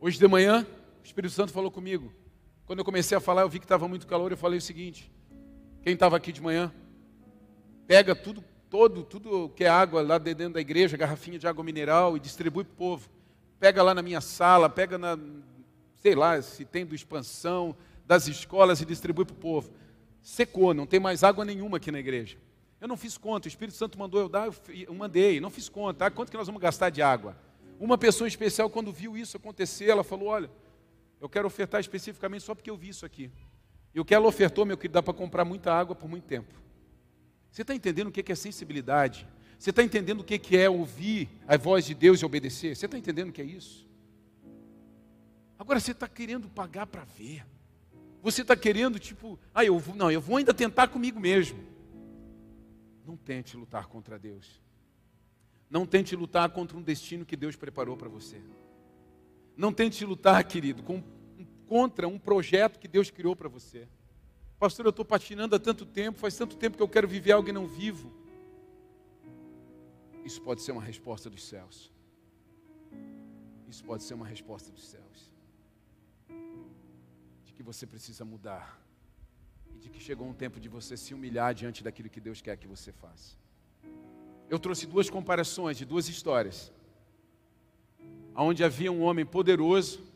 [0.00, 0.66] Hoje de manhã,
[1.02, 2.12] o Espírito Santo falou comigo.
[2.66, 5.12] Quando eu comecei a falar, eu vi que estava muito calor, eu falei o seguinte:
[5.82, 6.72] quem estava aqui de manhã,
[7.86, 12.16] pega tudo, todo, tudo que é água lá dentro da igreja, garrafinha de água mineral
[12.16, 13.10] e distribui para o povo.
[13.58, 15.18] Pega lá na minha sala, pega na,
[15.96, 19.72] sei lá, se tem do expansão, das escolas e distribui para o povo.
[20.20, 22.38] Secou, não tem mais água nenhuma aqui na igreja.
[22.80, 26.06] Eu não fiz conta, o Espírito Santo mandou eu dar, eu mandei, não fiz conta.
[26.06, 27.36] Ah, quanto que nós vamos gastar de água?
[27.78, 30.50] Uma pessoa especial, quando viu isso acontecer, ela falou: Olha,
[31.20, 33.30] eu quero ofertar especificamente só porque eu vi isso aqui.
[33.94, 36.54] E o que ela ofertou, meu querido, dá para comprar muita água por muito tempo.
[37.50, 39.26] Você está entendendo o que é sensibilidade?
[39.58, 42.74] Você está entendendo o que é ouvir a voz de Deus e obedecer?
[42.74, 43.86] Você está entendendo o que é isso?
[45.58, 47.46] Agora você está querendo pagar para ver.
[48.22, 51.58] Você está querendo, tipo, ah, eu vou, não, eu vou ainda tentar comigo mesmo.
[53.06, 54.60] Não tente lutar contra Deus.
[55.68, 58.40] Não tente lutar contra um destino que Deus preparou para você.
[59.56, 61.02] Não tente lutar, querido, com,
[61.72, 63.88] contra um projeto que Deus criou para você.
[64.58, 67.48] Pastor, eu estou patinando há tanto tempo, faz tanto tempo que eu quero viver algo
[67.48, 68.12] e não vivo.
[70.22, 71.90] Isso pode ser uma resposta dos céus.
[73.68, 75.32] Isso pode ser uma resposta dos céus
[77.62, 78.64] que você precisa mudar
[79.72, 82.56] e de que chegou um tempo de você se humilhar diante daquilo que Deus quer
[82.56, 83.36] que você faça.
[84.50, 86.72] Eu trouxe duas comparações de duas histórias,
[88.34, 90.11] onde havia um homem poderoso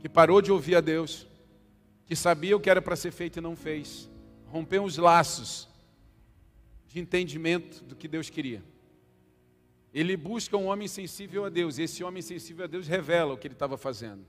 [0.00, 1.26] que parou de ouvir a Deus,
[2.06, 4.08] que sabia o que era para ser feito e não fez,
[4.46, 5.68] rompeu os laços
[6.88, 8.62] de entendimento do que Deus queria.
[9.92, 13.36] Ele busca um homem sensível a Deus, e esse homem sensível a Deus revela o
[13.36, 14.24] que ele estava fazendo.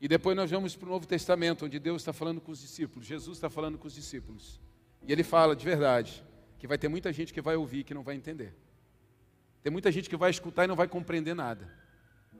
[0.00, 3.06] E depois nós vamos para o Novo Testamento, onde Deus está falando com os discípulos,
[3.06, 4.60] Jesus está falando com os discípulos.
[5.06, 6.24] E ele fala de verdade
[6.58, 8.54] que vai ter muita gente que vai ouvir que não vai entender.
[9.62, 11.68] Tem muita gente que vai escutar e não vai compreender nada.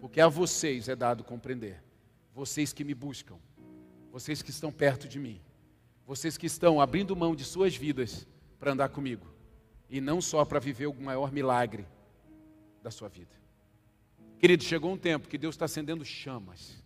[0.01, 1.83] Porque a vocês é dado compreender.
[2.35, 3.37] Vocês que me buscam,
[4.13, 5.41] vocês que estão perto de mim,
[6.07, 8.27] vocês que estão abrindo mão de suas vidas
[8.59, 9.27] para andar comigo,
[9.89, 11.87] e não só para viver o maior milagre
[12.83, 13.35] da sua vida.
[14.39, 16.81] Querido, chegou um tempo que Deus está acendendo chamas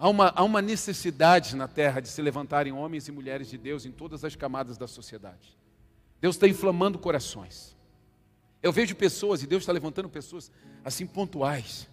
[0.00, 3.84] Há uma, há uma necessidade na terra de se levantarem homens e mulheres de Deus
[3.84, 5.58] em todas as camadas da sociedade.
[6.18, 7.76] Deus está inflamando corações.
[8.62, 10.50] Eu vejo pessoas, e Deus está levantando pessoas
[10.82, 11.86] assim pontuais.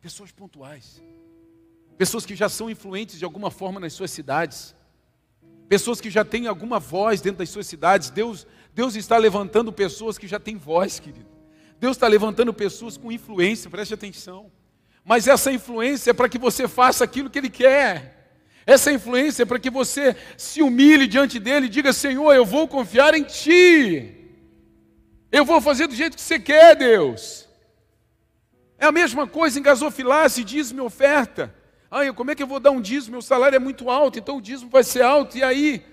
[0.00, 1.00] Pessoas pontuais.
[1.96, 4.74] Pessoas que já são influentes de alguma forma nas suas cidades.
[5.68, 8.10] Pessoas que já têm alguma voz dentro das suas cidades.
[8.10, 11.30] Deus, Deus está levantando pessoas que já têm voz, querido.
[11.78, 14.50] Deus está levantando pessoas com influência, preste atenção.
[15.04, 18.22] Mas essa influência é para que você faça aquilo que Ele quer.
[18.64, 22.68] Essa influência é para que você se humilhe diante dele e diga: Senhor, eu vou
[22.68, 24.14] confiar em Ti.
[25.30, 27.48] Eu vou fazer do jeito que você quer, Deus.
[28.78, 31.52] É a mesma coisa em gasofilasse, dízimo e oferta.
[31.94, 33.12] Ai, como é que eu vou dar um dízimo?
[33.12, 35.36] Meu salário é muito alto, então o dízimo vai ser alto.
[35.36, 35.84] E aí?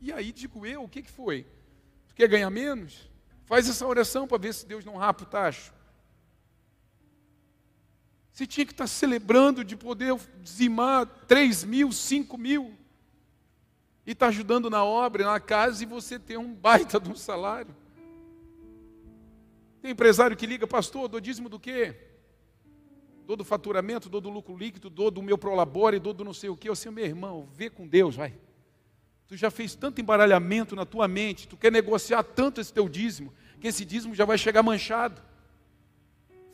[0.00, 1.46] E aí, digo eu, o que, que foi?
[2.08, 3.10] Tu quer ganhar menos?
[3.44, 5.74] Faz essa oração para ver se Deus não rapa o tacho.
[8.32, 12.74] Você tinha que estar celebrando de poder dizimar 3 mil, 5 mil.
[14.06, 17.76] E estar ajudando na obra, na casa, e você ter um baita de um salário.
[19.82, 22.07] Tem empresário que liga, pastor, dou dízimo do quê?
[23.28, 26.48] Dou do faturamento, dou do lucro líquido, dou do meu prolabore, dou do não sei
[26.48, 26.66] o quê.
[26.66, 28.32] Eu sei, meu irmão, vê com Deus, vai.
[29.26, 33.30] Tu já fez tanto embaralhamento na tua mente, tu quer negociar tanto esse teu dízimo,
[33.60, 35.20] que esse dízimo já vai chegar manchado.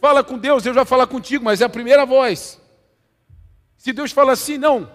[0.01, 2.61] Fala com Deus, Deus vai falar contigo, mas é a primeira voz.
[3.77, 4.91] Se Deus fala assim, não,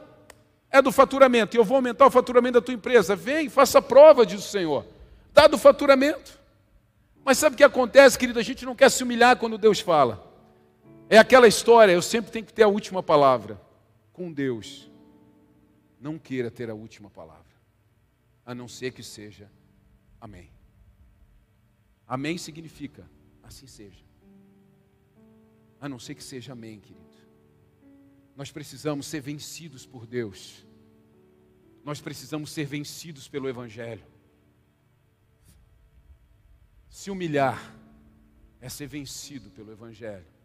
[0.70, 4.26] é do faturamento, e eu vou aumentar o faturamento da tua empresa, vem, faça prova,
[4.26, 4.86] diz o Senhor.
[5.32, 6.38] Dá do faturamento.
[7.24, 8.38] Mas sabe o que acontece, querido?
[8.38, 10.28] A gente não quer se humilhar quando Deus fala.
[11.10, 13.60] É aquela história, eu sempre tenho que ter a última palavra.
[14.14, 14.91] Com Deus,
[15.99, 17.51] não queira ter a última palavra,
[18.45, 19.49] a não ser que seja
[20.22, 20.51] amém.
[22.07, 23.10] Amém significa
[23.41, 24.05] assim seja.
[25.82, 27.07] A não ser que seja amém, querido.
[28.36, 30.66] Nós precisamos ser vencidos por Deus.
[31.84, 34.05] Nós precisamos ser vencidos pelo Evangelho.
[36.88, 37.76] Se humilhar
[38.62, 40.39] é ser vencido pelo Evangelho.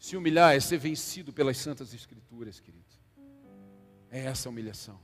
[0.00, 2.86] Se humilhar é ser vencido pelas Santas Escrituras, querido.
[4.10, 4.98] É essa a humilhação.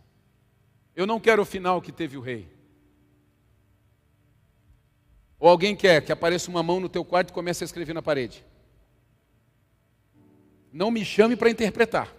[0.94, 2.51] Eu não quero o final que teve o rei.
[5.38, 8.01] Ou alguém quer que apareça uma mão no teu quarto e comece a escrever na
[8.01, 8.42] parede.
[10.72, 12.11] Não me chame para interpretar.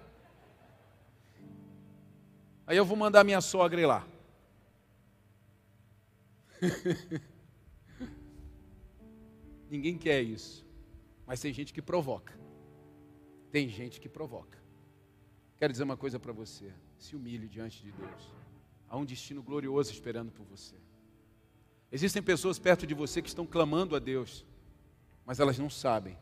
[2.67, 4.07] Aí eu vou mandar minha sogra ir lá.
[9.67, 10.63] Ninguém quer isso.
[11.25, 12.37] Mas tem gente que provoca.
[13.57, 14.55] Tem gente que provoca.
[15.57, 18.31] Quero dizer uma coisa para você: se humilhe diante de Deus.
[18.87, 20.75] Há um destino glorioso esperando por você.
[21.91, 24.45] Existem pessoas perto de você que estão clamando a Deus,
[25.25, 26.15] mas elas não sabem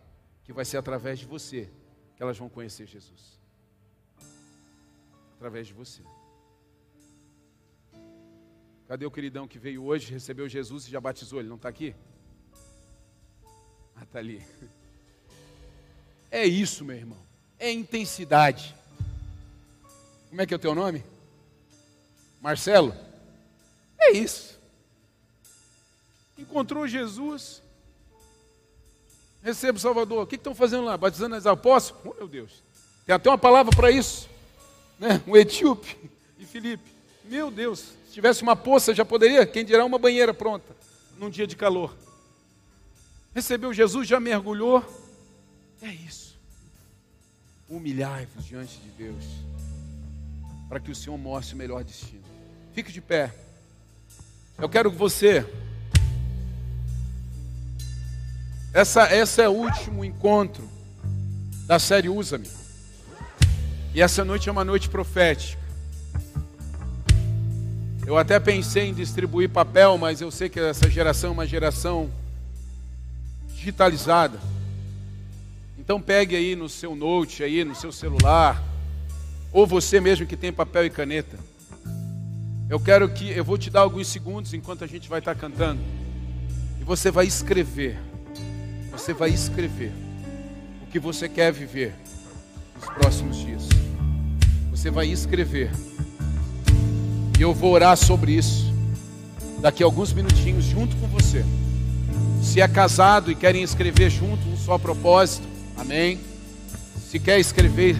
[0.46, 1.70] que vai ser através de você
[2.16, 3.38] que elas vão conhecer Jesus.
[5.36, 6.04] Através de você.
[8.88, 11.42] Cadê o queridão que veio hoje, recebeu Jesus e já batizou?
[11.42, 11.94] Ele não está aqui?
[13.94, 14.42] Ah, está ali.
[16.36, 17.25] É isso, meu irmão.
[17.60, 18.76] É intensidade.
[20.30, 21.04] Como é que é o teu nome?
[22.42, 22.96] Marcelo?
[24.00, 24.60] É isso.
[26.38, 27.62] Encontrou Jesus.
[29.42, 30.24] Receba o Salvador.
[30.24, 30.98] O que estão fazendo lá?
[30.98, 32.04] Batizando as apóstolos?
[32.06, 32.64] Oh, meu Deus.
[33.06, 34.28] Tem até uma palavra para isso.
[35.00, 35.22] Né?
[35.28, 35.98] Um etíope
[36.40, 36.90] e Filipe.
[37.26, 37.94] Meu Deus.
[38.08, 40.76] Se tivesse uma poça, já poderia, quem dirá, uma banheira pronta.
[41.18, 41.96] Num dia de calor.
[43.34, 44.84] Recebeu Jesus, já mergulhou.
[45.82, 46.25] É isso.
[47.70, 49.24] Humilhai-vos diante de Deus.
[50.70, 52.24] Para que o Senhor mostre o melhor destino.
[52.74, 53.34] Fique de pé.
[54.58, 55.46] Eu quero que você.
[58.74, 60.68] Essa, essa é o último encontro
[61.66, 62.50] da série Usa-me.
[63.94, 65.64] E essa noite é uma noite profética.
[68.06, 72.12] Eu até pensei em distribuir papel, mas eu sei que essa geração é uma geração
[73.56, 74.40] digitalizada.
[75.86, 78.62] Então pegue aí no seu note, aí no seu celular,
[79.54, 81.38] ou você mesmo que tem papel e caneta.
[82.68, 85.80] Eu quero que eu vou te dar alguns segundos enquanto a gente vai estar cantando.
[86.82, 88.00] E você vai escrever.
[88.92, 89.92] Você vai escrever
[90.82, 91.94] o que você quer viver
[92.76, 93.70] nos próximos dias.
[94.72, 95.70] Você vai escrever.
[97.38, 98.74] E eu vou orar sobre isso
[99.62, 101.46] daqui a alguns minutinhos junto com você.
[102.42, 106.20] Se é casado e querem escrever junto um só propósito, amém.
[107.10, 107.96] Se quer escrever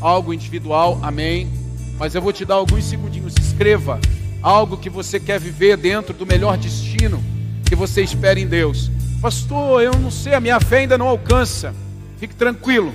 [0.00, 1.60] algo individual, amém
[2.00, 3.34] mas eu vou te dar alguns segundinhos.
[3.38, 4.00] Escreva
[4.42, 7.22] algo que você quer viver dentro do melhor destino
[7.66, 8.90] que você espera em Deus.
[9.20, 11.74] Pastor, eu não sei, a minha fé ainda não alcança.
[12.16, 12.94] Fique tranquilo.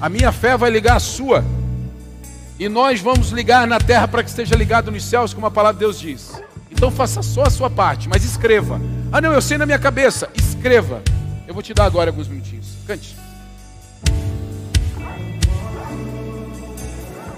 [0.00, 1.44] A minha fé vai ligar a sua.
[2.58, 5.74] E nós vamos ligar na terra para que esteja ligado nos céus, como a palavra
[5.74, 6.32] de Deus diz.
[6.70, 8.80] Então faça só a sua parte, mas escreva.
[9.12, 10.30] Ah, não, eu sei na minha cabeça.
[10.34, 11.02] Escreva.
[11.46, 12.71] Eu vou te dar agora alguns minutinhos.
[12.92, 13.16] Cante.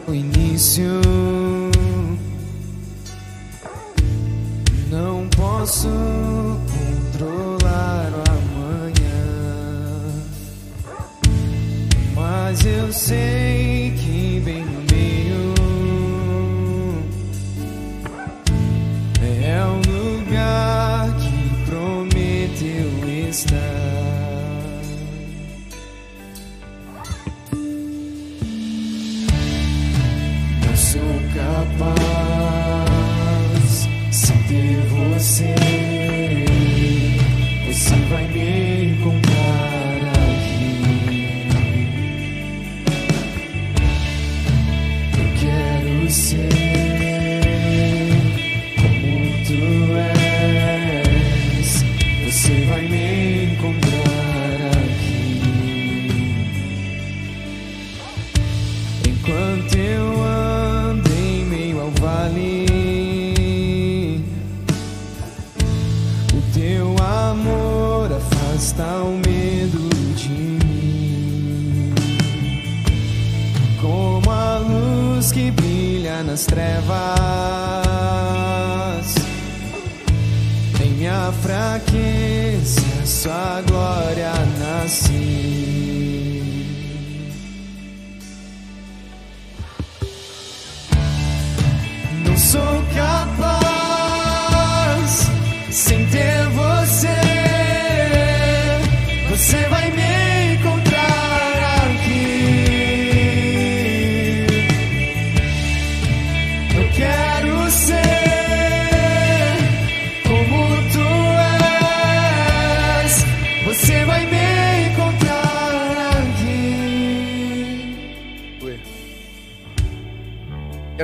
[0.08, 1.00] o início.
[4.90, 5.88] Não posso
[7.12, 9.22] controlar o amanhã,
[12.16, 13.73] mas eu sei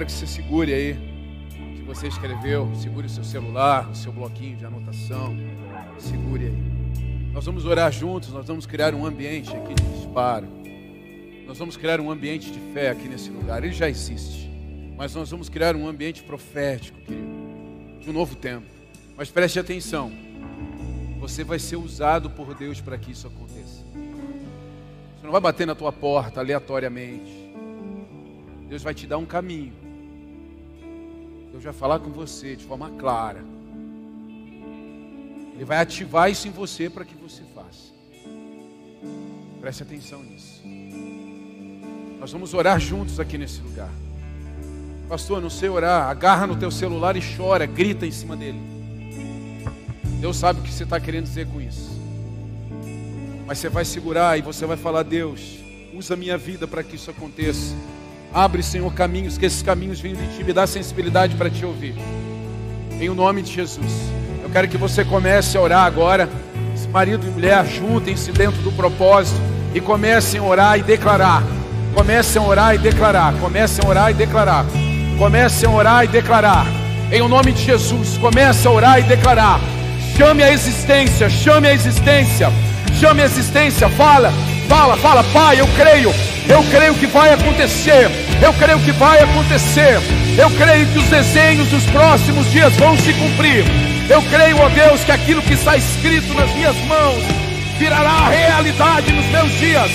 [0.01, 4.11] Quero que você segure aí o que você escreveu, segure o seu celular, o seu
[4.11, 5.37] bloquinho de anotação,
[5.99, 7.33] segure aí.
[7.35, 10.49] Nós vamos orar juntos, nós vamos criar um ambiente aqui de disparo.
[11.47, 13.63] Nós vamos criar um ambiente de fé aqui nesse lugar.
[13.63, 14.51] Ele já existe,
[14.97, 17.29] mas nós vamos criar um ambiente profético, querido,
[18.01, 18.69] de um novo tempo.
[19.19, 20.11] Mas preste atenção.
[21.19, 23.85] Você vai ser usado por Deus para que isso aconteça.
[23.85, 27.51] Você não vai bater na tua porta aleatoriamente.
[28.67, 29.80] Deus vai te dar um caminho.
[31.51, 33.45] Deus vai falar com você de forma clara.
[35.55, 37.91] Ele vai ativar isso em você para que você faça.
[39.61, 40.63] Preste atenção nisso.
[42.19, 43.91] Nós vamos orar juntos aqui nesse lugar.
[45.09, 46.09] Pastor, não sei orar.
[46.09, 48.61] Agarra no teu celular e chora, grita em cima dele.
[50.21, 51.91] Deus sabe o que você está querendo dizer com isso.
[53.47, 55.59] Mas você vai segurar e você vai falar: Deus,
[55.93, 57.75] usa minha vida para que isso aconteça.
[58.33, 61.95] Abre, Senhor, caminhos, que esses caminhos venham de ti, me dá sensibilidade para te ouvir.
[63.01, 63.93] Em o nome de Jesus.
[64.43, 66.29] Eu quero que você comece a orar agora.
[66.75, 69.41] Esse marido e mulher, juntem-se dentro do propósito
[69.75, 71.43] e comecem a orar e declarar.
[71.95, 73.35] Comecem a orar e declarar.
[73.41, 74.67] Comecem a orar e declarar.
[75.19, 76.67] Comecem a orar e declarar.
[77.13, 79.61] Em o nome de Jesus, comece a orar e declarar.
[80.17, 82.53] Chame a existência, chame a existência,
[83.01, 84.31] chame a existência, fala,
[84.69, 86.15] fala, fala, Pai, eu creio,
[86.47, 88.11] eu creio que vai acontecer,
[88.43, 89.99] eu creio que vai acontecer,
[90.37, 93.65] eu creio que os desenhos dos próximos dias vão se cumprir,
[94.11, 97.25] eu creio, ó Deus, que aquilo que está escrito nas minhas mãos
[97.79, 99.91] virará realidade nos meus dias,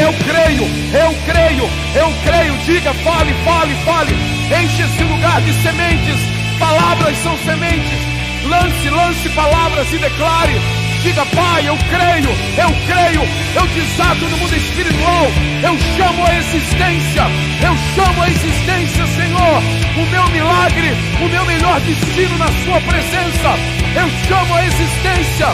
[0.00, 4.16] eu creio, eu creio, eu creio, diga, fale, fale, fale,
[4.64, 6.16] enche esse lugar de sementes,
[6.58, 8.16] palavras são sementes.
[8.48, 10.85] Lance, lance palavras e declare.
[11.02, 13.22] Diga, Pai, eu creio, eu creio,
[13.54, 15.26] eu desato no mundo espiritual,
[15.62, 17.22] eu chamo a existência,
[17.62, 19.62] eu chamo a existência, Senhor,
[19.96, 20.92] o meu milagre,
[21.22, 23.54] o meu melhor destino na Sua presença,
[23.94, 25.46] eu chamo a existência,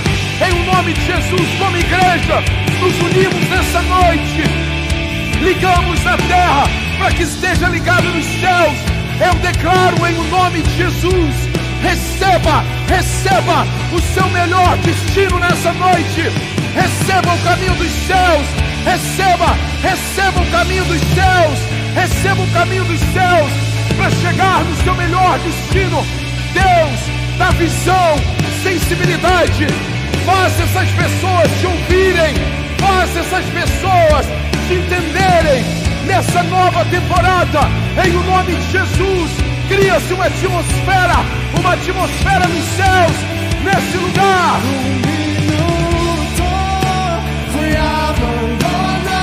[0.47, 2.43] em o nome de Jesus, como igreja,
[2.80, 4.43] nos unimos nessa noite,
[5.43, 6.64] ligamos a terra
[6.99, 8.78] para que esteja ligado nos céus,
[9.20, 11.51] eu declaro em o nome de Jesus
[11.83, 16.30] receba, receba o seu melhor destino nessa noite.
[16.74, 18.47] Receba o caminho dos céus,
[18.85, 21.59] receba, receba o caminho dos céus,
[21.95, 23.53] receba o caminho dos céus
[23.97, 26.07] para chegar no seu melhor destino.
[26.55, 28.16] Deus, dá visão,
[28.62, 29.66] sensibilidade,
[30.24, 32.35] faz essas pessoas te ouvirem,
[32.78, 34.26] faz essas pessoas
[34.66, 35.64] te entenderem
[36.07, 37.61] nessa nova temporada,
[38.05, 41.25] em o nome de Jesus cria-se uma atmosfera,
[41.59, 43.16] uma atmosfera nos céus,
[43.64, 44.61] nesse lugar.
[44.61, 46.45] Um minuto
[47.53, 49.23] fui abandonado.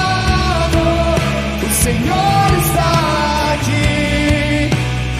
[1.63, 4.69] O Senhor está aqui.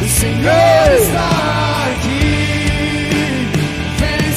[0.02, 1.30] O Senhor está
[1.92, 2.30] aqui.
[4.00, 4.32] Vem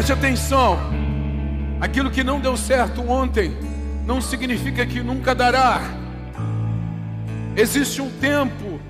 [0.00, 0.78] preste atenção.
[1.78, 3.54] Aquilo que não deu certo ontem
[4.06, 5.82] não significa que nunca dará.
[7.54, 8.80] Existe um tempo,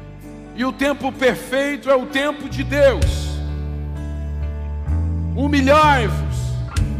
[0.54, 3.40] e o tempo perfeito é o tempo de Deus.
[5.34, 6.14] Humilhai-vos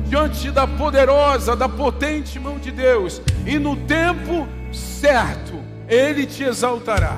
[0.09, 5.55] diante da poderosa, da potente mão de Deus, e no tempo certo
[5.87, 7.17] Ele te exaltará.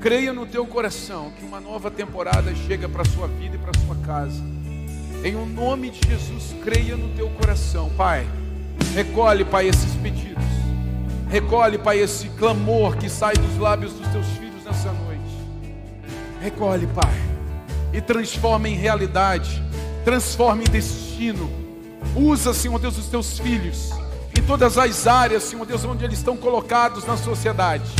[0.00, 3.70] Creia no teu coração que uma nova temporada chega para a sua vida e para
[3.70, 4.57] a sua casa.
[5.24, 8.26] Em o nome de Jesus, creia no teu coração, Pai.
[8.94, 10.44] Recolhe, Pai, esses pedidos.
[11.28, 15.18] Recolhe, Pai, esse clamor que sai dos lábios dos teus filhos nessa noite.
[16.40, 17.14] Recolhe, Pai,
[17.92, 19.62] e transforma em realidade,
[20.04, 21.50] transforma em destino.
[22.14, 23.92] Usa, Senhor Deus, os teus filhos
[24.38, 27.90] em todas as áreas, Senhor Deus, onde eles estão colocados na sociedade.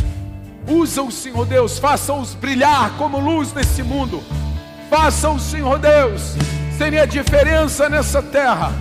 [0.65, 4.23] Usa-os, Senhor Deus, faça-os brilhar como luz nesse mundo.
[4.89, 6.35] Faça-os, Senhor Deus,
[6.77, 8.71] serem a diferença nessa terra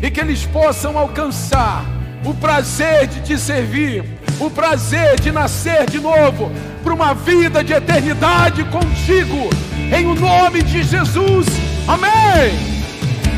[0.00, 1.84] e que eles possam alcançar
[2.24, 4.04] o prazer de te servir,
[4.38, 6.52] o prazer de nascer de novo
[6.84, 9.50] para uma vida de eternidade contigo,
[9.96, 11.46] em o nome de Jesus.
[11.88, 12.56] Amém.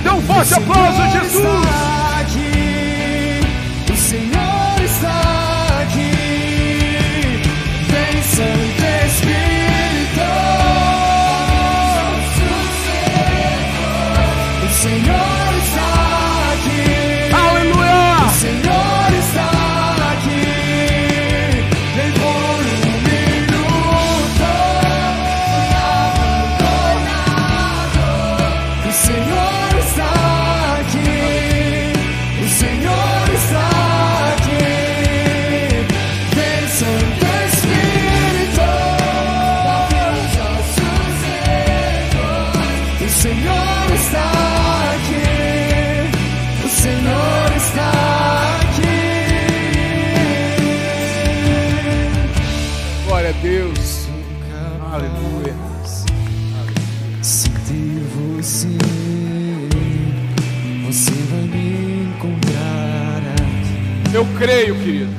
[0.03, 2.02] Dê um forte aplauso, Jesus.
[64.43, 65.13] Creio, querido,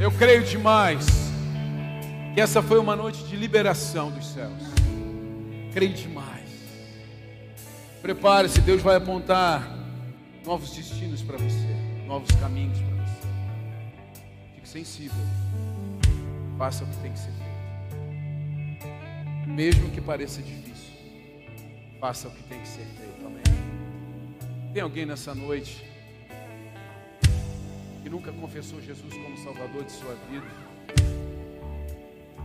[0.00, 1.06] eu creio demais
[2.34, 4.60] que essa foi uma noite de liberação dos céus.
[5.72, 6.50] Creio demais.
[8.00, 9.62] Prepare-se, Deus vai apontar
[10.44, 11.68] novos destinos para você,
[12.04, 13.28] novos caminhos para você.
[14.56, 15.24] Fique sensível.
[16.58, 17.52] Faça o que tem que ser feito.
[19.46, 20.92] Mesmo que pareça difícil,
[22.00, 23.24] faça o que tem que ser feito.
[23.24, 24.72] Amém.
[24.74, 25.91] Tem alguém nessa noite?
[28.12, 30.44] Nunca confessou Jesus como Salvador de sua vida.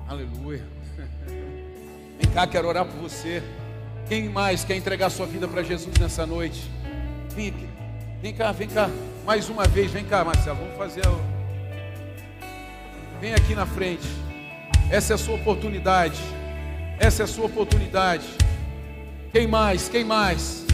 [0.07, 0.63] Aleluia.
[2.17, 3.43] Vem cá, quero orar por você.
[4.07, 6.71] Quem mais quer entregar sua vida para Jesus nessa noite?
[7.35, 7.67] Vem aqui.
[8.21, 8.89] Vem cá, vem cá.
[9.25, 10.57] Mais uma vez, vem cá, Marcelo.
[10.57, 11.19] Vamos fazer o.
[13.19, 14.07] Vem aqui na frente.
[14.89, 16.17] Essa é a sua oportunidade.
[16.97, 18.25] Essa é a sua oportunidade.
[19.33, 19.89] Quem mais?
[19.89, 20.65] Quem mais?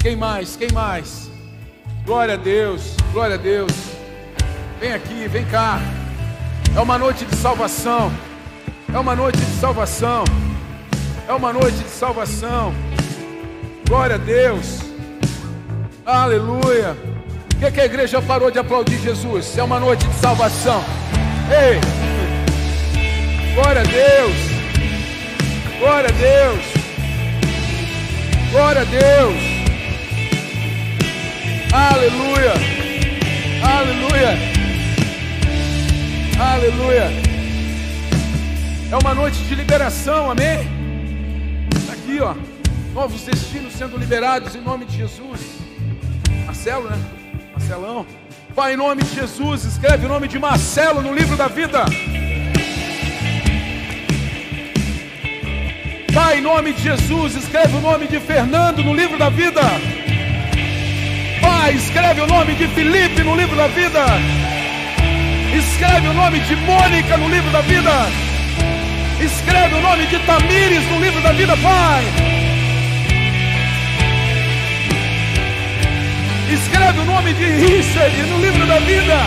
[0.00, 0.56] Quem mais?
[0.56, 1.30] Quem mais?
[2.04, 2.96] Glória a Deus.
[3.12, 3.85] Glória a Deus.
[4.78, 5.80] Vem aqui, vem cá.
[6.76, 8.12] É uma noite de salvação.
[8.92, 10.24] É uma noite de salvação.
[11.26, 12.74] É uma noite de salvação.
[13.88, 14.80] Glória a Deus.
[16.04, 16.94] Aleluia.
[17.48, 19.56] Por que, que a igreja parou de aplaudir Jesus?
[19.56, 20.84] É uma noite de salvação.
[21.50, 21.80] Ei!
[23.54, 24.36] Glória a Deus.
[25.78, 26.64] Glória a Deus.
[28.52, 29.56] Glória a Deus.
[31.72, 32.52] Aleluia.
[33.62, 34.55] Aleluia.
[36.38, 37.10] Aleluia.
[38.92, 40.68] É uma noite de liberação, amém?
[41.86, 42.34] Tá aqui, ó.
[42.92, 45.40] Novos destinos sendo liberados em nome de Jesus.
[46.44, 46.98] Marcelo, né?
[47.52, 48.06] Marcelão.
[48.54, 51.86] Pai, em nome de Jesus, escreve o nome de Marcelo no livro da vida.
[56.12, 59.62] Pai, em nome de Jesus, escreve o nome de Fernando no livro da vida.
[61.40, 64.04] Pai, escreve o nome de Felipe no livro da vida.
[65.70, 67.90] Escreve o nome de Mônica no livro da vida.
[69.20, 72.04] Escreve o nome de Tamires no livro da vida, Pai.
[76.52, 79.18] Escreve o nome de Richard no livro da vida.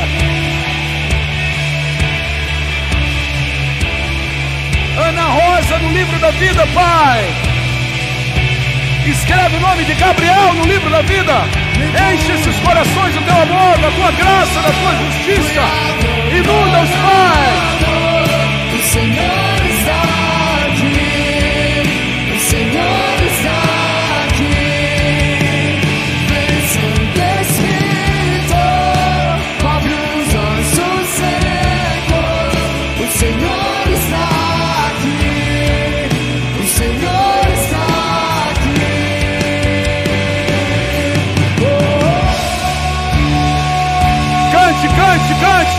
[5.08, 7.49] Ana Rosa no livro da vida, Pai.
[9.10, 11.34] Escreve o nome de Gabriel no livro da vida.
[12.14, 15.62] Enche esses corações do teu amor, da tua graça, da tua justiça.
[16.32, 17.80] Inunda-os, Pai.
[18.72, 19.59] O
[45.40, 45.79] Cante,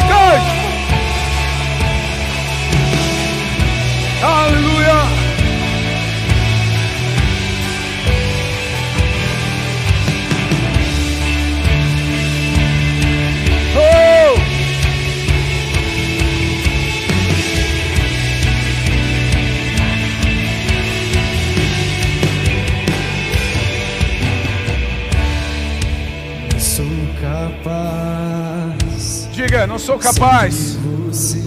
[29.66, 30.78] Não sou capaz.
[31.08, 31.42] Você,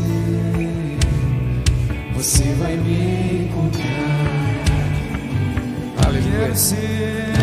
[2.14, 3.84] você vai me encontrar.
[6.06, 6.40] Aleluia.
[6.40, 7.34] Quero ser,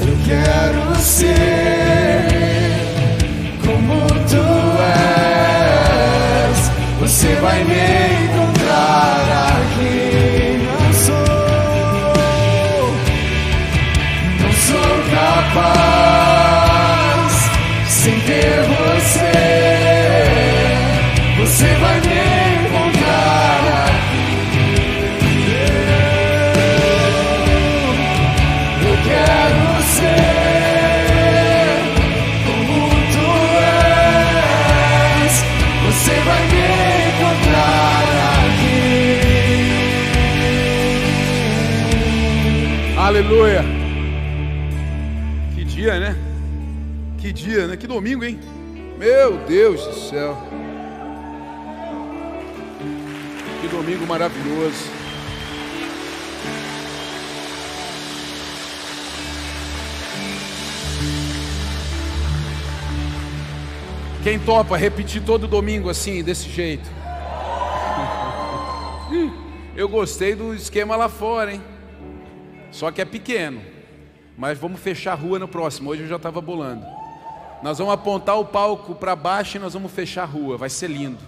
[0.00, 2.28] eu quero ser
[3.66, 4.46] como tu
[6.44, 6.70] és.
[7.00, 8.13] Você vai me encontrar
[43.24, 43.64] Aleluia.
[45.54, 46.14] Que dia, né?
[47.18, 47.74] Que dia, né?
[47.74, 48.38] Que domingo, hein?
[48.98, 50.36] Meu Deus do céu.
[53.62, 54.90] Que domingo maravilhoso.
[64.22, 66.90] Quem topa repetir todo domingo assim, desse jeito?
[69.74, 71.73] Eu gostei do esquema lá fora, hein?
[72.84, 73.62] Só que é pequeno.
[74.36, 75.88] Mas vamos fechar a rua no próximo.
[75.88, 76.84] Hoje eu já estava bolando.
[77.62, 80.58] Nós vamos apontar o palco para baixo e nós vamos fechar a rua.
[80.58, 81.18] Vai ser lindo.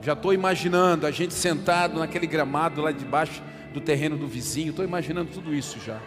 [0.00, 3.42] Já estou imaginando a gente sentado naquele gramado lá debaixo
[3.74, 4.70] do terreno do vizinho.
[4.70, 6.00] Estou imaginando tudo isso já.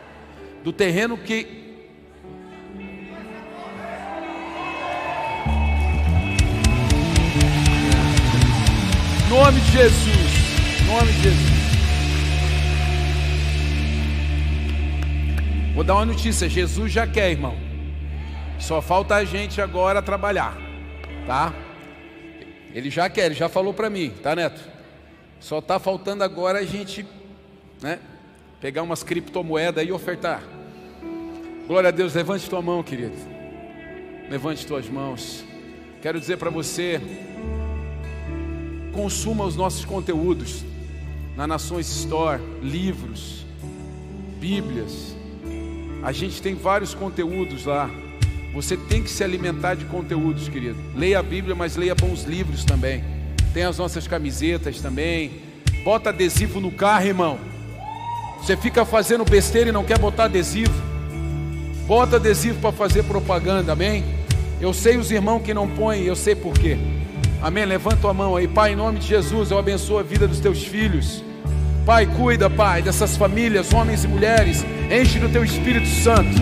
[0.63, 1.63] Do terreno que.
[9.29, 10.87] Nome de Jesus.
[10.87, 11.54] Nome de Jesus.
[15.75, 17.57] Vou dar uma notícia: Jesus já quer, irmão.
[18.57, 20.57] Só falta a gente agora trabalhar,
[21.27, 21.53] tá?
[22.73, 24.61] Ele já quer, ele já falou para mim, tá, Neto?
[25.39, 27.05] Só tá faltando agora a gente,
[27.81, 27.99] né?
[28.61, 30.41] Pegar umas criptomoedas e ofertar.
[31.67, 33.17] Glória a Deus, levante tua mão, querido.
[34.29, 35.43] Levante tuas mãos.
[36.01, 37.01] Quero dizer para você,
[38.93, 40.63] consuma os nossos conteúdos
[41.35, 43.45] na Nações Store, livros,
[44.39, 45.14] Bíblias.
[46.05, 47.89] A gente tem vários conteúdos lá.
[48.53, 50.77] Você tem que se alimentar de conteúdos, querido.
[50.95, 53.03] Leia a Bíblia, mas leia bons livros também.
[53.55, 55.41] Tem as nossas camisetas também.
[55.83, 57.39] Bota adesivo no carro, irmão.
[58.39, 60.79] Você fica fazendo besteira e não quer botar adesivo.
[61.87, 64.03] Bota adesivo para fazer propaganda, amém?
[64.61, 66.77] Eu sei os irmãos que não põem, eu sei por quê.
[67.41, 67.65] Amém?
[67.65, 70.63] Levanta a mão aí, Pai, em nome de Jesus, eu abençoo a vida dos teus
[70.63, 71.23] filhos.
[71.85, 74.65] Pai, cuida, Pai, dessas famílias, homens e mulheres.
[74.89, 76.41] Enche do teu Espírito Santo.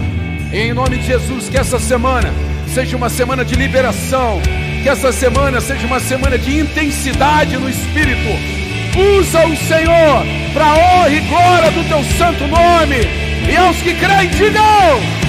[0.53, 2.33] E em nome de Jesus, que essa semana
[2.73, 4.41] seja uma semana de liberação.
[4.81, 8.29] Que essa semana seja uma semana de intensidade no Espírito.
[9.19, 13.01] Usa o Senhor para honra e glória do teu santo nome.
[13.51, 15.22] E aos que creem, digam.